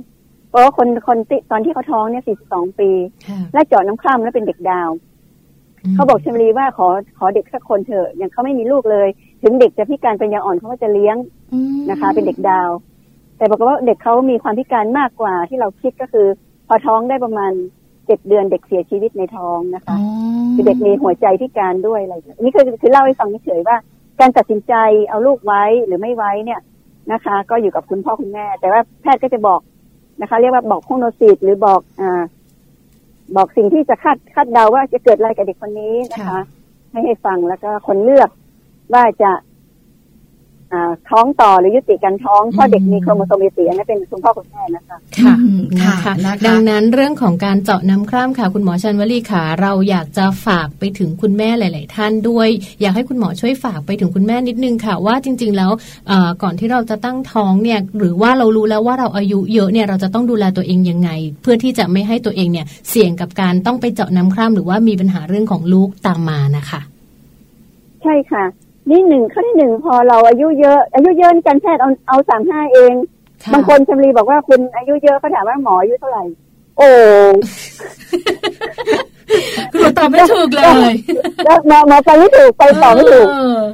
[0.49, 2.89] เพราะคนคนติตอนที่เขาท้องเนี่ยสี่สิบสองปี
[3.53, 4.89] และเจาะน้ำคร่ำแล้วเป็นเด็กดาว
[5.95, 9.07] เขาบอกชมรีว่าขอขอเด็กสักคนเถอะอย่างเขาไม่มีลูกเลย
[9.43, 11.17] ถึงเด็กจะพิการเป็นยาอ่อนเขาก็จะเลี้ยง
[11.89, 12.69] นะคะ เป็นเด็กดาว
[13.37, 16.27] แต่บอกว่าเด็กเขามีความพิการมากกว่าที่เราคิดก็คือ
[16.67, 17.51] พอท้องได้ประมาณ
[18.09, 19.95] เจ็ดเดือนเด็กเสียชีวิตในท้องนะคะ
[20.53, 23.77] คือเด็กมีหัวใจพิการด้วยอะไรนี่คือคือเล่าให้ฟังเฉยว่า
[24.19, 24.73] การตัดสินใจ
[25.09, 26.59] เอาลูกไว้หรือไม่ไว้เนี่ย
[27.11, 29.61] นะคะ ก็อยู่กับคุณพ่อคุณแม่ แต่ว่าแพทย์ก็จะบอก
[30.21, 32.23] นะคะ เรียกว่าบอกโคโนซิตหรือบอกอ่า
[33.35, 36.41] บอกสิ่งที่จะคาดคาดเดาว่าจะเกิดอะไรกับเด็กคนนี้นะคะ
[36.91, 38.29] ให้ให้ฟังแล้วก็คนเลือก
[38.93, 39.31] ว่าจะ
[41.09, 45.35] ท้องต่อหรือยุติการท้องเพราะเด็กมีโครโมโซมสีอันนั้นเป็นคุณพ่อคุณแม่นะคะค่ะ
[46.03, 46.13] ค่ะ
[46.47, 52.47] ดังนั้นเรื่องของการเจาะน้ำคร่ำค่ะ คุณหมอชันวลีค่ะ เราอยากจะฝากไปถึงคุณแม่หลาย ๆ ท่านด้วย
[52.81, 55.71] อยากให้คุณหมอช่วยฝากไปถึงคุณแม่นิดนึงค่ะ ว่าจริง ๆ แล้ว
[56.43, 61.09] ก่อนที่เราจะตั้งท้องเนี่ยหรือว่าเรารู้แล้วว่าเราอายุเยอะเนี่ยเราจะต้องดูแลตัวเองยังไง
[61.41, 66.81] เพื่อที่จะไม่ให้ตัวเองเนี่ยเสี่ยงกับการต้องไปเจาะน้ำคร่ำหรือว่ามีปัญหาเรื่องของลูกตามมานะคะ
[68.03, 68.45] ใช่ค่ะ
[68.89, 72.93] นี่หนึ่งข้อที่หนึ่งพอเราอายุเยอะ อายุเยอะการแพทย์เอาเอาสามห้าเอง
[73.53, 76.23] บางคนชมรีบอกว่าคุณอายุเยอะเขาถามว่าหมออายุเท่าไหร่
[76.77, 76.89] โอ้
[79.71, 80.61] คุณตอบไม่ถูกเล
[80.91, 80.93] ย
[81.45, 83.27] แล้วหมอหมอไปไม่ถูกไปต่อไม่ถูก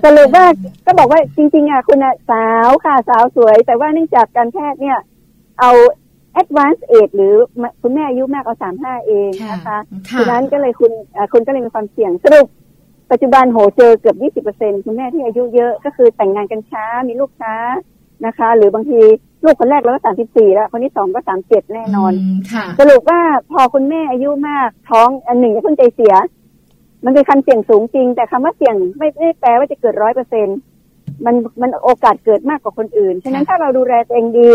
[0.04, 0.46] สรุปว่า
[0.86, 2.00] ก็บอกว่าจริง ๆอะคุณ
[2.30, 4.98] สาวค่ะสาวสวย แต่ว่าเนื่องจากการแพทย์เนี่ย
[5.60, 5.72] เอา
[6.42, 7.34] advanced age หรือ
[7.82, 9.78] คุณแม่อายุมากเอาสามห้าเองนะคะ
[10.18, 10.92] ดังนั้นก็เลยคุณ
[11.34, 12.48] คุณก็เลยมีความเสี่ยงสรุป
[13.12, 17.56] ปัจจุบันโหเจอเกือบยี่สิบเปอร์เซ็นคุณแม่ที่อายุเยอะก็คือแต่งงานกันช้ามีลูกช้า
[18.26, 19.00] นะคะ หรือบางที
[19.44, 22.12] ลูกคนแรกแล้วก็สามสิบสี่แล้ว คนที่สองก็สามเจ็ดแน่นอน
[22.80, 26.14] สรุปว่าพอคุณแม่อายุมากท้องอันหนึ่งอย่าเพิ่งใจเสีย
[27.06, 30.48] มันเป็นครรภ์เสี่ยงสูงจริง แต่คำว่าเสี่ยงไม่ได้แปลว่าจะเกิดร้อยเปอร์เซ็น
[31.26, 34.54] มันมันโอกาสเกิดมากกว่าคนอื่น ฉะนั้นถ้าเราดูแลตัวเองดี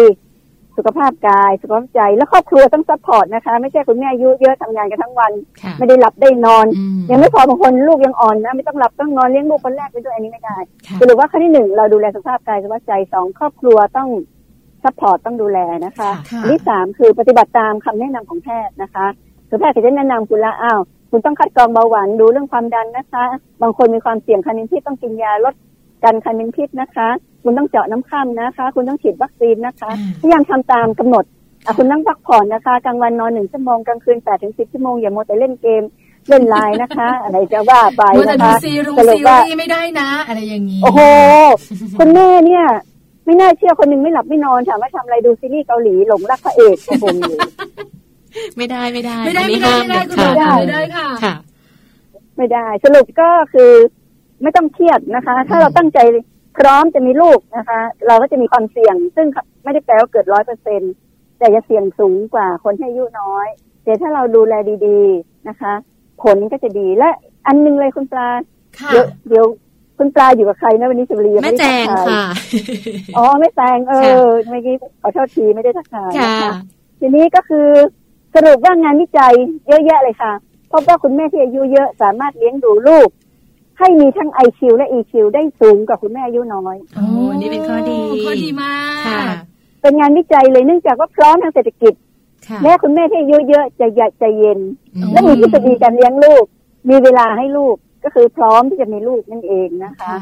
[0.76, 5.32] สุขภาพกายสุขภาพใจ และครอบครัวต้อง support นะคะ ไม่ใช่คุณแม่อายุเยอะทำงานกันทั้งวัน
[5.78, 6.66] ไม่ได้หลับได้นอน
[7.10, 10.56] ยังไม่พอบางคนลูกยังอ่อนนะ ไม่ต้องหลับต้องนอนเลี้ยงลูกคนแรกไปด้วยอันนี้ไม่ได้
[11.00, 14.08] สรุปว่าข้อที่หนึ่งเราดูแลสุขภาพกายสุขภาพใจสองครอบครัวต้อง
[14.84, 16.10] support ต้องดูแลนะคะ
[16.48, 19.06] ที่สามคือปฏิบัติตามคำแนะนำของแพทย์นะคะ
[19.48, 23.24] คือแพทย์จะแนะนำคุณละอ้าวคุณต้องคัดกรองเบาหวานดูเรื่องความดันนะคะ
[23.62, 25.54] บางคนมีความเสี่ยงครรภ์ที่ต้องกินยาลด
[26.04, 27.08] กันครรภ์เป็นพิษนะคะ
[27.42, 29.90] คุณต้องเจาะน้ำคร่ำนะคะ คุณต้องฉีดวัคซีนนะคะ
[30.20, 31.24] พยายามทำตามกำหนด
[31.76, 35.82] คุณนั่งพักผ่อนนะคะกลางวันนอนหนึ่งชั่วโมงกลางคืนแปดถึงสิบชั่วโมงอย่ามัวแต่เล่นเกม
[36.28, 41.00] เล่นไลน์นะคะ อะไรจะว่าไปนะคะซีรีส์ซีรีส์ไม่ได้นะ อะไรอย่างนี้ โอ้โห
[41.98, 42.64] คุณแม่เนี่ย
[43.26, 47.04] ไม่น่าเชื่อคนหนึ่งไม่หลับไม่นอนถามว่าทำอะไรดูซีรีส์เกาหลีหลงรักพระเอกโอ้โห
[48.56, 51.34] ไม่ได้ไม่ได้ ไม่ได้ไม่ได้ไม่ได้คุณไม่ได้ไม่ได้ค่ะ
[52.36, 53.72] ไม่ได้สรุปก็คือ
[54.42, 55.98] ไม่ต้องเครียดนะคะ ถ้าเราตั้งใจ
[56.58, 59.26] พร้อมจะมีลูกนะคะ เราก็จะมีความเสี่ยง ซึ่ง
[59.64, 60.80] ไม่ได้แปลว่าเกิดร้อยเปอร์เซ็น
[61.38, 63.46] แต่จะเสี่ยงสูงกว่าคนที่อายุน้อย
[63.84, 64.54] แต่ถ้าเราดูแล
[64.86, 65.72] ดีๆนะคะ
[66.22, 67.10] ผลก็จะดีและ
[67.46, 68.28] อันนึงเลยคุณปลา
[68.90, 69.44] เดี๋ยวเดี๋ยว
[69.98, 72.24] คุณปลาอยู่กับใครนะวันนี้สุรีแม่แจงค่ะ
[73.16, 76.52] อ๋อไม่แจงเออเมื่อกี้ขอโทษทีไม่ได้ทักทายนะคะ
[77.00, 77.68] ทีนี้ก็คือ
[78.34, 79.34] สรุปว่างานวิจัย
[79.68, 80.32] เยอะแยะเลยค่ะ
[80.72, 83.08] พบว่าคุณแม่ที่อายุเยอะสามารถเลี้ยงดูลูก
[83.80, 87.04] ให้มีทั้ง IQ และ EQ ได้สูงกว่าคุณแม่อายุน้อยโอ้
[87.40, 88.76] นี่เป็นข้อดีข้อดีมา
[89.32, 89.34] ก
[89.82, 91.94] เป็นงานวิจัยเลยเนื่องจากว่าพร้อมทางเศรษฐกิจ
[92.62, 94.58] แม่คุณแม่ที่อายุเยอะจะใหญ่ใจเย็น
[95.12, 96.44] และมีทฤษฎีการเลี้ยงลูก
[96.90, 100.14] มีเวลาให้ลูกก็คือพร้อมที่จะมีลูกนั่นเองนะคะ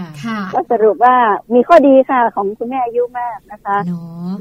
[0.53, 1.17] ก็สรุปว่า
[1.55, 3.79] มีข้อดีค่ะของคุณแม่อายุมากนะคะ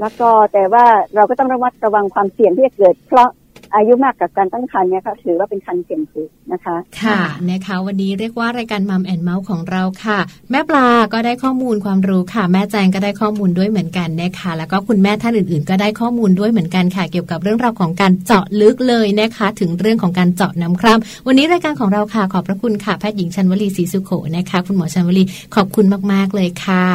[0.01, 3.29] แล้วก็แต่ว่าเราก็ต้องระมัดระวังความเสี่ยงที่จะเกิดเพราะ
[3.75, 10.19] อายุมากกับการตั้งครรภ์เนี่ยค่ะถือว่าเป็นคันเสี่ยงสูงนะคะ ค่ะนะคะ วันนี้เรียกว่ารายการมัมแอนเมาส์ของเราค่ะ
[10.51, 25.23] แม่ปลาก็ได้ข้อมูลความรู้ค่ะ แม่แจงก็ได้ข้อมูลด้วยเหมือนกันนะคะแล้วก็คุณแม่ท่านอื่นๆ ก็ได้ข้อมูลด้วยเหมือนกันค่ะ เกี่ยวกับเรื่องราวของการเจาะลึกเลยนะคะ ถึงเรื่องของการเจาะน้ำคร่ำวันนี้รายการของเราค่ะขอบพระคุณค่ะแพทย์หญิงชันวลีศรีสุโขนะคะ คุณหมอชันวลี
[25.55, 26.87] ขอบคุณมากๆเลยค่ะ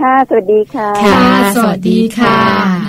[0.00, 1.22] ค่ะ สวัสดีค่ะ ค่ะ
[1.56, 2.38] สวัสดีค่ะ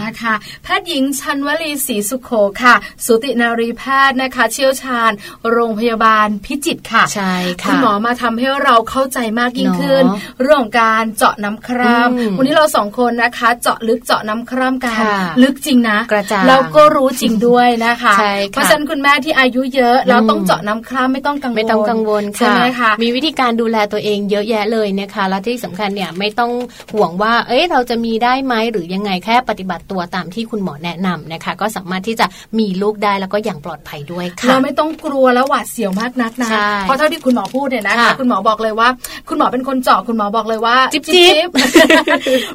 [0.02, 2.32] นะ คะแพทย์หญิงชันวลีศรีสุขโข
[2.64, 5.12] ค่ะ สุตินารีแพทย์นะคะ เชี่ยวชาญ
[5.52, 10.04] โรงพยาบาลพิจิตค่ะใช่ค่ะคุณหมอมาทำให้เราเข้าใจมากยิ่งขึ้น
[10.42, 14.98] เรื่องการเจาะน้ำคร่ำวันนี้เราสองคนนะคะ เจาะลึกเจาะน้ำคร่ำกัน
[15.44, 18.16] ลึกจริงนะกระจายแล้วก็รู้จริงด้วยนะคะ
[18.52, 26.52] เพราะฉะนั้นคุณแม่ที่อายุเยอะเราต้องเจาะน้ำคร่ำไม่ต้องกังวลไม่ต้องกังวลใช่ไหมคะมีวิธีการดูแลตัวเองเยอะแยะเลยนะคะและที่สำคัญเนี่ยไม่ต้อง
[26.94, 32.26] ห่วงว่า เอ้ยเราจะมีได้ไหมหรือยังไงแค่ปฏิบัติตัวตามที่คุณหมอแนะนำนะคะ ก็สามารถที่จะ
[32.60, 36.50] มีลูกได้แล้วก็อย่างปลอดภัยด้วยค่ะเราไม่ต้องกลัวแล้วหวาดเสียวมากนักนะ
[36.82, 38.90] เพราะเท่าที่คุณหมอพูดเนี่ยนะคะคุณหมอบอกเลยว่า
[39.30, 41.50] คุณหมอเป็นคนเจาะคุณหมอบอกเลยว่าจิบจิบ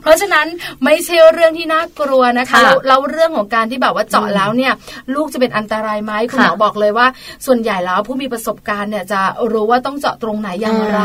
[0.03, 0.47] เพราะฉะนั้น
[0.85, 4.73] ไม่ใช่เรื่องที่น่ากลัวนะคะแล้วเรื่องของการที่แบบว่าเจาะแล้วเนี่ย
[5.15, 7.07] ลูกจะเป็นอันตรายไหมคุณหมอบอกเลยว่า
[7.47, 9.21] ส่วนใหญ่แล้วผู้มีประสบการณ์เนี่ยจะ
[9.53, 11.01] รู้ว่าต้องเจาะตรงไหนอย่างไร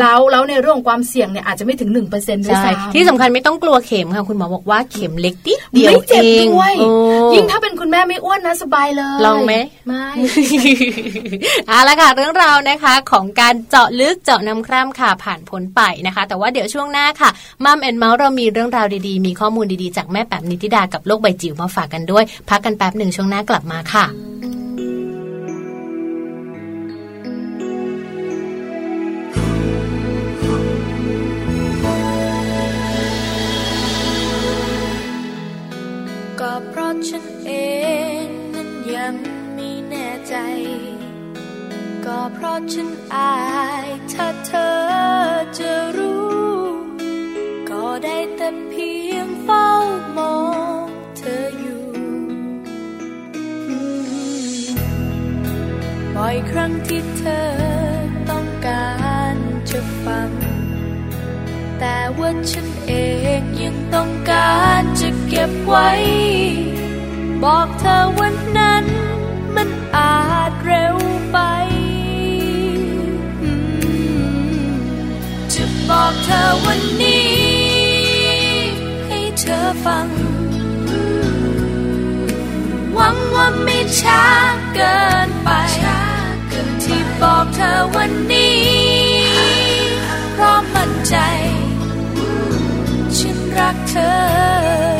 [0.00, 6.46] แล้วแล้วในเรื่องของความเสี่ยงเนี่ยอาจจะไม่ถึงหนึ่งเปอร์เซ็นต์ด้วยซ้ำที่สำคัญไม่ต้องกลัวเข็มค่ะคุณหมอบอกว่าเข็มเล็กนิดเดียวเอง
[7.34, 9.52] ยิ่งถ้าเป็นคุณแม่ไม่อ้วนนะสบายเลย ลองไหม
[9.86, 10.06] ไม่
[11.68, 17.30] เอาละค่ะเรื่องราวนะคะ ของการเจาะลึกเจาะน้ำคร่ำค่ะผ่านพ้นไปนะคะ แต่ว่าเดี๋ยวช่วงหน้าค่ะ
[17.64, 24.06] มัมแอนเมาส์เรามีเรื่องราวดีๆ มีข้อมูลดีๆ จากแม่แป๋มนิติดากับโลกใบจิ๋วมาฝากกันด้วย พักกันแป๊บหนึ่งช่วงหน้ากลับมาค่ะ
[37.06, 37.50] ฉันเอ
[38.24, 39.14] งนั้นยัง
[39.54, 40.34] ไม่แน่ใจ
[42.04, 43.36] ก็เพราะฉันอา
[43.86, 44.76] ยถ้าเธอ
[45.58, 46.38] จะรู้
[47.70, 49.68] ก็ได้แต่เพียงเฝ้า
[50.16, 50.36] มอ
[50.84, 50.86] ง
[51.18, 51.84] เธออยู่
[56.14, 57.48] บ่อยครั้งที่เธอ
[58.30, 58.90] ต้องกา
[59.34, 59.36] ร
[59.70, 60.30] จะฟัง
[61.78, 62.92] แต่ว่าฉันเอ
[63.38, 65.90] งยังต้องการจะเก็บไว้
[67.44, 68.84] บอกเธอวันนั้น
[69.56, 70.18] มันอา
[70.50, 70.96] จเร็ว
[71.32, 71.38] ไป
[75.52, 77.32] จะบอกเธอวันนี้
[79.06, 80.08] ให้เธอฟัง
[82.94, 84.24] หวังว่าไม่ช้า
[84.74, 85.50] เกินไป
[86.82, 88.62] ที่บอกเธอวันนี้
[90.32, 91.16] เพราะมั่นใจ
[93.16, 94.97] ฉันรักเธอ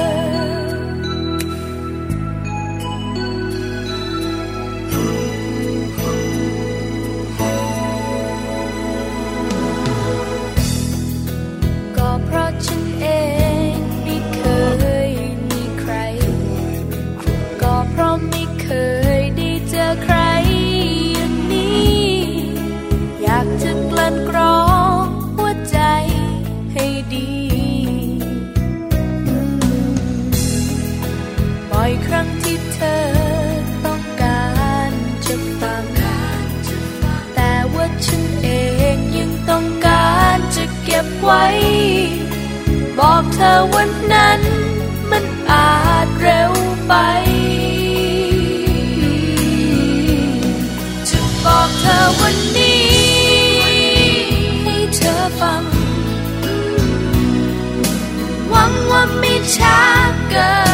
[43.38, 44.40] ธอวันนั้น
[45.10, 45.70] มันอา
[46.04, 46.52] จเร็ว
[46.86, 46.94] ไป
[51.08, 52.88] จะบอกเธอวันนี้
[54.62, 55.64] ให้เธอฟัง
[58.48, 59.78] หวังว่าไม่ช้า
[60.30, 60.67] เกิน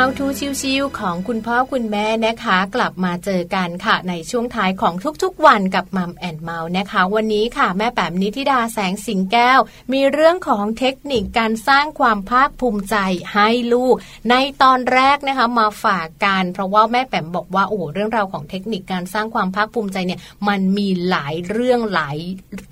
[0.00, 0.26] How to
[0.60, 9.60] ชิวๆของคุณพ่อคุณแม่นะคะ กลับมาเจอกันค่ะ ในช่วงท้ายของทุกๆวันกับมัมแอนเมาส์นะคะ วันนี้ค่ะแม่แป๋มนิธิดาแสงสิงแก้ว
[9.92, 12.96] มีเรื่องของเทคนิคการสร้างความภาคภูมิใจ
[13.34, 13.94] ให้ลูก
[14.30, 22.16] ในตอนแรกนะคะมาฝากกัน เพราะว่าแม่แป๋มบอกว่าโอ้โหเรื่องราวของเทคนิคการสร้างความภาคภูมิใจเนี่ย มันมีหลายเรื่องหลาย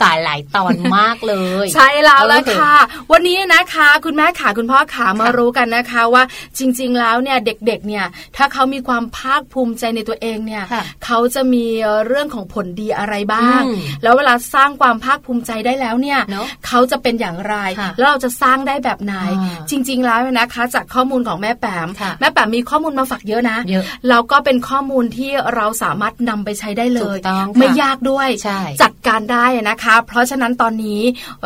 [0.03, 2.75] ตายหลายตอนมากเลย ใช่แล้วละค่ะ
[3.13, 6.23] วันนี้นะคะ คุณแม่ขาคุณพ่อขามารู้กันนะคะว่า
[6.61, 8.05] จริง ๆ แล้วเนี่ยเด็กๆเนี่ย
[8.37, 11.67] ถ้าเขามีความภาคภูมิใจในตัวเองเนี่ยค่ะเขาจะมี
[12.07, 31.01] เรื่องของผลดีอะไรบ้างอืมแล้วเวลาสร้างความภาคภูมิใจได้แล้วเนี่ยเนอะเขาจะเป็นอย่างไรค่ะแล้วเราจะสร้างได้แบบไหนอ่าจริง ๆ แล้วนะคะ จากข้อมูลของแม่แปมค่ะแม่แปมมีข้อมูลมาฝากเยอะนะเยอะแล้วก็เป็นข้อมูลที่เราสามารถนำไปใช้ได้เลถูยกต้องค่ะไม่ยากด้วยใช่จัดการได้นะคะ เพราะฉะนั้นตอนนี้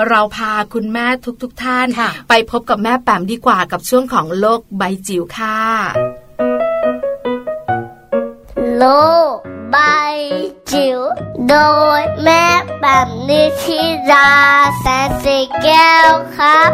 [0.09, 1.07] เราพาคุณแม่
[1.43, 5.58] ทุกๆทท่านค่ะไปพบกับแม่แปมดีกว่ากับช่วงของโลกใบจิ๋วค่ะ
[8.77, 8.85] โล
[9.35, 9.37] ก
[9.71, 9.77] ใบ
[10.71, 11.01] จิ๋ว
[11.49, 11.55] โด
[12.01, 12.45] ยแม่
[12.81, 13.81] แบบนิชิ
[14.11, 14.31] รา
[14.79, 16.71] แสนสีแก้วครับ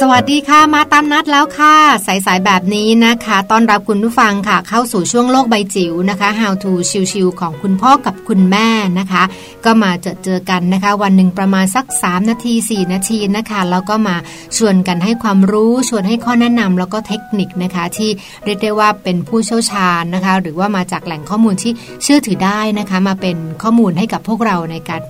[0.00, 1.76] สวัสดีค่ะมาตามนัดแล้วค่ะ
[2.06, 6.72] สายๆแบบนี้นะคะต้อนรับคุณผู้ฟังค่ะ เข้าสู่ช่วงโลกใบจิ๋วนะคะ How to
[7.12, 8.68] ชิวๆของคุณพ่อกับคุณแม่
[8.98, 9.22] นะคะ
[9.64, 14.16] ก็มาเจอเจอกันนะคะ วันหนึ่งประมาณสัก 3 นาที 4 นาทีนะคะแล้วก็มา
[14.56, 18.10] ชวนกันให้ความรู้ชวนให้ข้อแนะนำแล้วก็เทคนิคนะคะ ที่
[18.44, 21.72] เรียกได้ว่าเป็นผู้เชี่ยวชาญนะคะ หรือว่ามาจากแหล่งข้อมูลที่
[22.02, 25.00] เชื่อถือได้นะคะ มาเป็นข้อมูลให้กับพวกเราในการ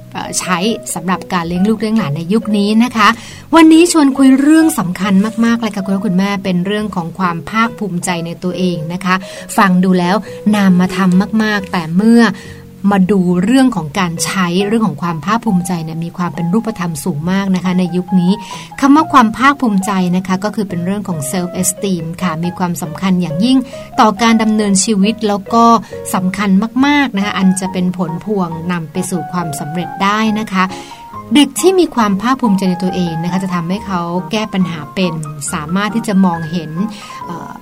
[0.40, 0.58] ใช้
[0.94, 3.08] สำหรับการเลี้ยงลูกเลี้ยงหลานในยุคนี้นะคะ
[3.54, 5.12] วันนี้ชวนคุยเรื่องสำคัญ
[5.44, 9.14] มากๆเลยค่ะคุณพ่อคุณแม่เป็นเรื่องของความภาคภูมิใจในตัวเองนะคะ
[9.56, 10.16] ฟังดูแล้ว
[10.54, 12.22] นามมาทำมาก ๆ แต่เมื่อ
[12.92, 18.32] มาดูเรื่องของการใช้เรื่องของความภาคภูมิใจเนี่ยมีความเป็นรูปธรรมสูงมากนะคะ ในยุคนี้
[18.80, 23.58] คำว่าความภาคภูมิใจนะคะ ก็คือเป็นเรื่องของ self esteem ค่ะ มีความสำคัญอย่างยิ่ง
[24.00, 25.64] ต่อการดำเนินชีวิตแล้วก็
[26.14, 26.50] สำคัญ
[26.86, 30.64] มากๆนะคะ อันจะเป็นผลพวงนำไปสู่ความสำเร็จได้นะคะ
[31.34, 34.00] เด็กที่มีความภาคภูมิใจในตัวเองนะคะจะทำให้เขา
[34.30, 35.12] แก้ปัญหาเป็น
[35.52, 36.70] สามารถที่จะมองเห็น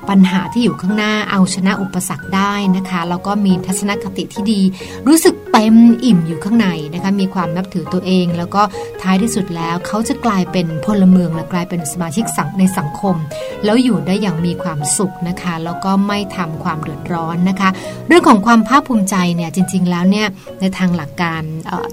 [0.08, 4.60] ปัญหาที่อยู่ข้างหน้าเอาชนะอุปสรรคได้นะคะแล้วก็มีทัศนคติที่ดี
[5.08, 8.62] รู้สึกเต็มอิ่มอยู่ข้างในนะคะมีความนับถือตัวเอง แล้วก็
[9.02, 13.16] ท้ายที่สุดแล้วเขาจะกลายเป็นพลเมืองและกลายเป็นสมาชิกสังในสังคม
[13.64, 17.70] แล้วอยู่ได้อย่างมีความสุขนะคะแล้วก็ไม่ทำความเดือดร้อนนะคะ
[18.08, 20.26] เรื่องของความภาคภูมิใจเนี่ยจริง ๆ แล้วเนี่ย
[20.60, 21.42] ในทางหลักการ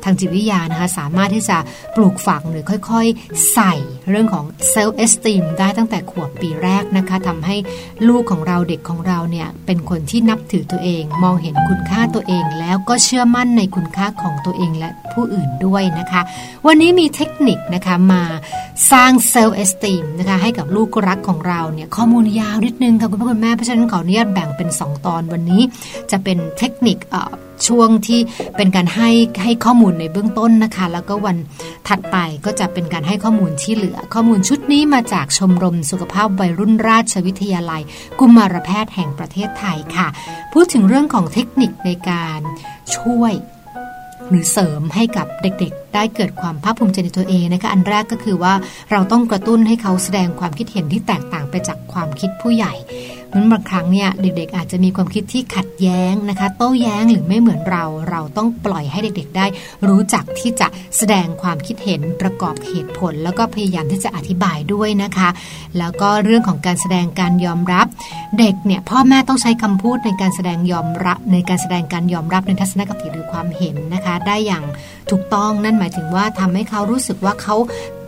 [0.04, 1.58] ทางจิตวิทยานะคะสามารถที่จะ
[1.96, 3.74] ปลูกฝังหรือค่อยๆ ใส่
[4.12, 7.56] เรื่องของ self esteem ได้ตั้งแต่ขวบปีแรกนะคะทำให้
[8.08, 16.22] ลูกของเราเด็กของเราเนี่ยเป็นคนที่นับถือตัวเอง มองเห็นคุณค่าตัวเอง แล้วก็เชื่อมั่นในคุณค่าของตัวเองและผู้อื่นด้วยนะคะ
[16.68, 18.24] วันนี้มีเทคนิคนะคะมา
[18.92, 25.62] สร้าง self esteem นะคะให้กับลูกรักของเราเนี่ยข้อมูลยาวนิดนึงค่ะคุณพ่อคุณแม่เพราะฉะนั้นขออนุญาตแบ่งเป็น 2 ตอนวันนี้
[26.12, 27.32] จะเป็นเทคนิคเอ่อ
[27.68, 28.20] ช่วงที่
[28.58, 29.10] เป็นการให้
[29.44, 31.38] ให้ข้อมูลในเบื้องต้นนะคะ แล้วก็วัน
[31.88, 37.82] ถัดไปก็จะเป็นการให้ข้อมูลที่เหลือ ข้อมูลชุดนี้มาจากชมรมสุขภาพวัยรุ่นราชวิทยาลัย
[38.20, 40.08] กุมารแพทย์แห่งประเทศไทยค่ะ
[40.54, 42.42] พูดถึงเรื่องของเทคนิคในการ
[42.98, 43.34] ช่วย
[44.30, 48.54] หรือเสริมให้กับเด็กๆ ได้เกิดความภาคภูมิใจในตัวเองนะคะอันแรกก็คือว่า
[48.92, 52.74] เราต้องกระตุ้นให้เขาแสดงความคิดเห็นที่แตกต่างไปจากความคิดผู้ใหญ่
[53.34, 59.46] นั้นบางครั้งเนี่ยเด็กๆอาจจะมีความคิดที่ขัดแย้งนะคะ โต้แย้งหรือไม่เหมือนเรา เราต้องปล่อยให้เด็กๆได้
[59.88, 60.68] รู้จักที่จะ
[60.98, 65.30] แสดงความคิดเห็นประกอบเหตุผล แล้วก็พยายามที่จะอธิบายด้วยนะคะ
[65.78, 67.88] แล้วก็เรื่องของการแสดงการยอมรับ
[68.40, 74.64] เด็กเนี่ยพ่อแม่ต้องใช้คำพูดในการแสดงยอมรับ ในการแสดงการยอมรับในทัศนคติหรือความเห็นนะคะ ได้อย่าง
[75.12, 77.56] ถูกต้องนั่นหมายถึงว่าทำให้เขารู้สึกว่าเขา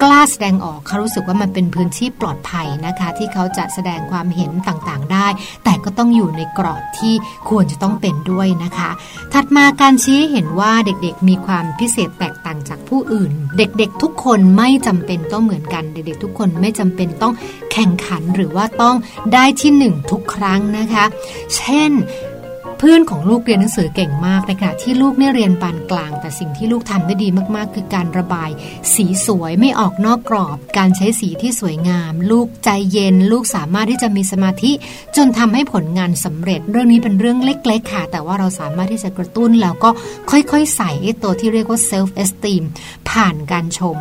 [0.04, 5.28] กล้าแสดงออกเขารู้สึกว่ามันเป็นพื้นที่ปลอดภัยนะคะ ที่เขาจะแสดงความเห็นต่างๆได้
[5.64, 7.14] แต่ก็ต้องอยู่ในกรอบที่
[7.50, 8.90] ควรจะต้องเป็นด้วยนะคะ
[9.34, 17.34] ถัดมาการชี้เห็นว่าเด็กๆมีความพิเศษแตกต่างจากผู้อื่น เด็กๆทุกคนไม่จำเป็นต้องเหมือนกัน เด็กๆทุกคนไม่จำเป็นต้อง
[17.72, 18.96] แข่งขันหรือว่าต้อง
[19.34, 21.06] ได้ที่หนึ่งทุกครั้งนะคะ
[21.56, 21.92] เช่น
[22.80, 28.50] เพื่อนของลูกเรียนหนังสือเก่งมากในขณะที่ลูกเนี่ยเรียนปานกลาง แต่สิ่งที่ลูกทำได้ดีมากๆ คือการระบาย
[28.94, 34.72] สีสวยไม่ออกนอกกรอบ การใช้สีที่สวยงาม ลูกใจเย็น ลูกสามารถที่จะมีสมาธิ
[35.16, 39.90] จนทำให้ผลงานสำเร็จ เรื่องนี้เป็นเรื่องเล็กๆค่ะ แต่ว่าเราสามารถที่จะกระตุ้นแล้วก็
[40.30, 40.92] ค่อยๆ ใส่
[41.24, 42.64] ตัวที่เรียกว่า self esteem
[43.10, 43.98] ผ่านการชม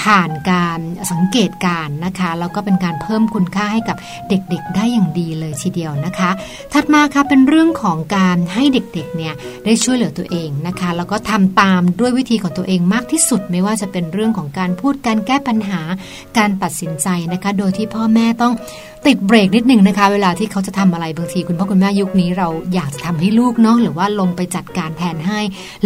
[0.00, 0.80] ผ่านการ
[1.12, 3.96] สังเกตการนะคะแล้วก็เป็นการเพิ่มคุณค่าให้กับ
[4.28, 6.30] เด็กๆ ได้อย่างดีเลยทีเดียวนะคะ
[6.72, 8.21] ถัดมาค่ะเป็นเรื่องของการ
[8.52, 15.80] ให้ให้เด็กๆเนี่ยได้ช่วยเหลือตัวเองนะคะ แล้วก็ทำตามด้วยวิธีของตัวเองมากที่สุด ไม่ว่าจะเป็นเรื่องของการพูดการแก้ปัญหา
[16.38, 18.54] การตัดสินใจนะคะ โดยที่พ่อแม่ต้อง
[19.06, 25.40] ติดเบรกนิดหนึ่งนะคะ เวลาที่เขาจะทำอะไรบางทีคุณพ่อคุณแม่ยุคนี้เราอยากจะทำให้ลูกเนาะหรือว่าลงไปจัดการแทนให้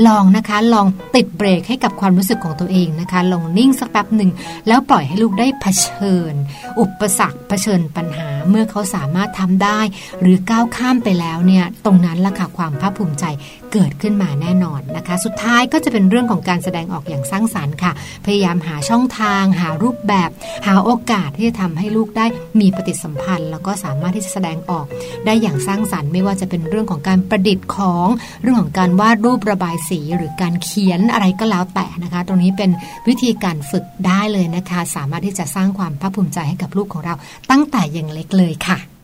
[0.06, 4.30] ลองนะคะ ลองติดเบรกให้กับความรู้สึกของตัวเองนะคะ ลงนิ่งสักแป๊บหนึ่ง
[4.68, 6.34] แล้วปล่อยให้ลูกได้เผชิญ
[6.80, 9.80] อุปสรรคเผชิญปัญหา เมื่อเขาสามารถทำได้
[10.20, 13.24] หรือก้าวข้ามไปแล้วเนี่ยตรงนั้นละค่ะความภาคภูมิใจ
[13.72, 17.92] เกิดขึ้นมาแน่นอนนะคะ สุดท้ายก็จะเป็นเรื่องของการแสดงออกอย่างสร้างสารรค์ค่ะ
[18.26, 20.30] พยายามหาช่องทาง หารูปแบบ
[20.66, 22.26] หาโอกาสที่จะทำให้ลูกได้
[22.60, 24.86] มีปฏิสัมพันธ์ แล้วก็สามารถที่จะแสดงออก
[25.26, 28.06] ได้อย่างสร้างสารรค์ ไม่ว่าจะเป็นเรื่องของการประดิษฐ์ของ
[28.42, 32.70] เรื่องของการวาดรูประบายสี หรือการเขียนอะไรก็แล้วแต่นะคะ ตรงนี้เป็น
[33.08, 37.14] วิธีการฝึกได้เลยนะคะ สามารถที่จะสร้างความภาคภูมิใจให้กับลูกของเรา
[37.50, 38.95] ตั้งแต่ยังเล็กเลยค่ะ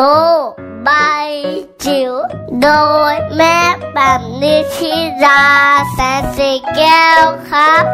[0.00, 0.06] โล
[0.88, 1.30] บาย
[1.84, 2.12] จิ๋ว
[2.62, 2.68] โด
[3.12, 3.58] ยแม่
[3.94, 4.94] แบบนิชิ
[5.24, 5.44] รา
[5.92, 7.84] แสนสีแก้วครับ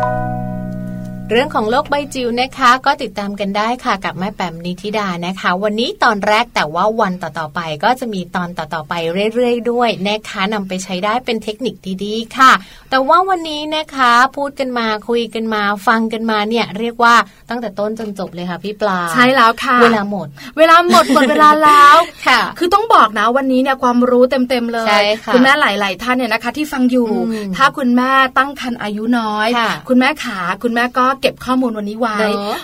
[1.31, 8.95] เรื่องของโลกใบจิ๋วนะคะ ก็ติดตามกันได้ค่ะกับแม่แปมนิธิดานะคะ วันนี้ตอนแรกแต่ว่าวันต่อๆไปก็จะมีตอนต่อๆไป
[9.35, 12.53] เรื่อยๆ ด้วยนะคะนำไปใช้ได้เป็นเทคนิคดีๆค่ะ
[12.91, 17.15] แต่ว่าวันนี้นะคะพูดกันมาคุยกันมาฟังกันมาเนี่ยเรียกว่า
[17.51, 21.97] ตั้งแต่ต้นจนจบเลยค่ะพี่ปลาใช่แล้วค่ะ เวลาหมด เวลาหมดหมดเวลาแล้ว
[22.27, 27.09] ค่ะ คือต้องบอกนะวันนี้เนี่ยความรู้เต็มๆเลยคุณแม่หลาย ๆ ท่านเนี่ยนะคะ ที่ฟังอยู่
[27.57, 29.49] ถ้าคุณแม่ตั้งครรภ์อายุน้อย
[29.89, 32.19] คุณแม่ขาคุณแม่ก็เก็บข้อมูลวันนี้ไว้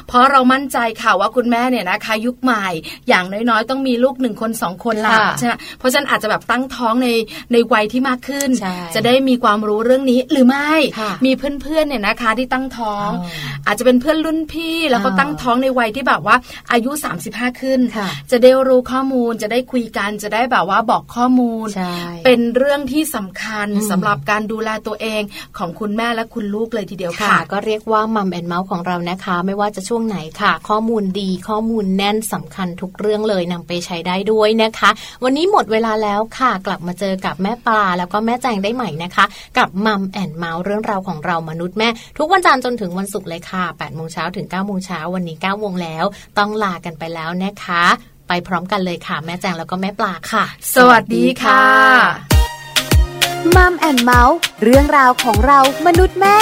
[0.09, 2.66] เพราะเรามั่นใจค่ะว่าคุณแม่เนี่ยนะคะ ยุคใหม่
[3.09, 7.09] อย่างน้อยๆ ต้องมีลูกหนึ่งคนสองคนละใช่ไหมเพราะฉะนั้นอาจจะแบบตั้งท้องใน
[7.53, 8.48] ในวัยที่มากขึ้น
[8.94, 10.72] จะได้มีความรู้เรื่องนี้หรือไม่
[11.26, 13.11] มีเพื่อนๆเนี่ยนะคะที่ตั้งท้อง
[13.66, 16.36] อาจจะเป็นเพื่อนรุ่นพี่แล้วก็ตั้งท้องในวัยที่แบบว่า
[16.72, 16.90] อายุ
[17.26, 17.80] 35 ขึ้น
[18.30, 21.68] จะได้รู้ข้อมูลจะได้คุยกันจะได้แบบว่าบอกข้อมูล
[22.24, 25.22] เป็นเรื่องที่สำคัญสำหรับการดูแลตัวเอง
[25.59, 34.91] ของคุณแม่และคุณลูกเลยทีเดียวค่ะ ก็เรียกว่ามัมแอนเมาส์ของเรานะคะ ไม่ว่าจะช่วงไหนค่ะ ข้อมูลดีข้อมูลแน่นสำคัญทุกเรื่องเลยนำไปใช้ได้ด้วยนะคะ
[35.24, 39.24] วันนี้หมดเวลาแล้วค่ะ กลับมาเจอกับแม่ปลาแล้วก็แม่แจงได้ใหม่นะคะ
[39.59, 41.88] กับมัมแอนเมาส์เรื่องราวของเรามนุษย์แม่
[42.18, 46.05] ทุกวันจันทร์จนถึงวันศุกร์เลยค่ะ8โมงเช้าถึง9โมงเช้าวันนี้9โมงแล้ว
[46.38, 47.84] ต้องลากันไปแล้วนะคะ
[48.28, 51.64] ไปพร้อมกันเลยค่ะ แม่แจงแล้วก็แม่ปลาค่ะ สวัสดีค่ะ
[53.57, 56.38] มัมแอนเมาส์เรื่องราวของเรามนุษย์แม่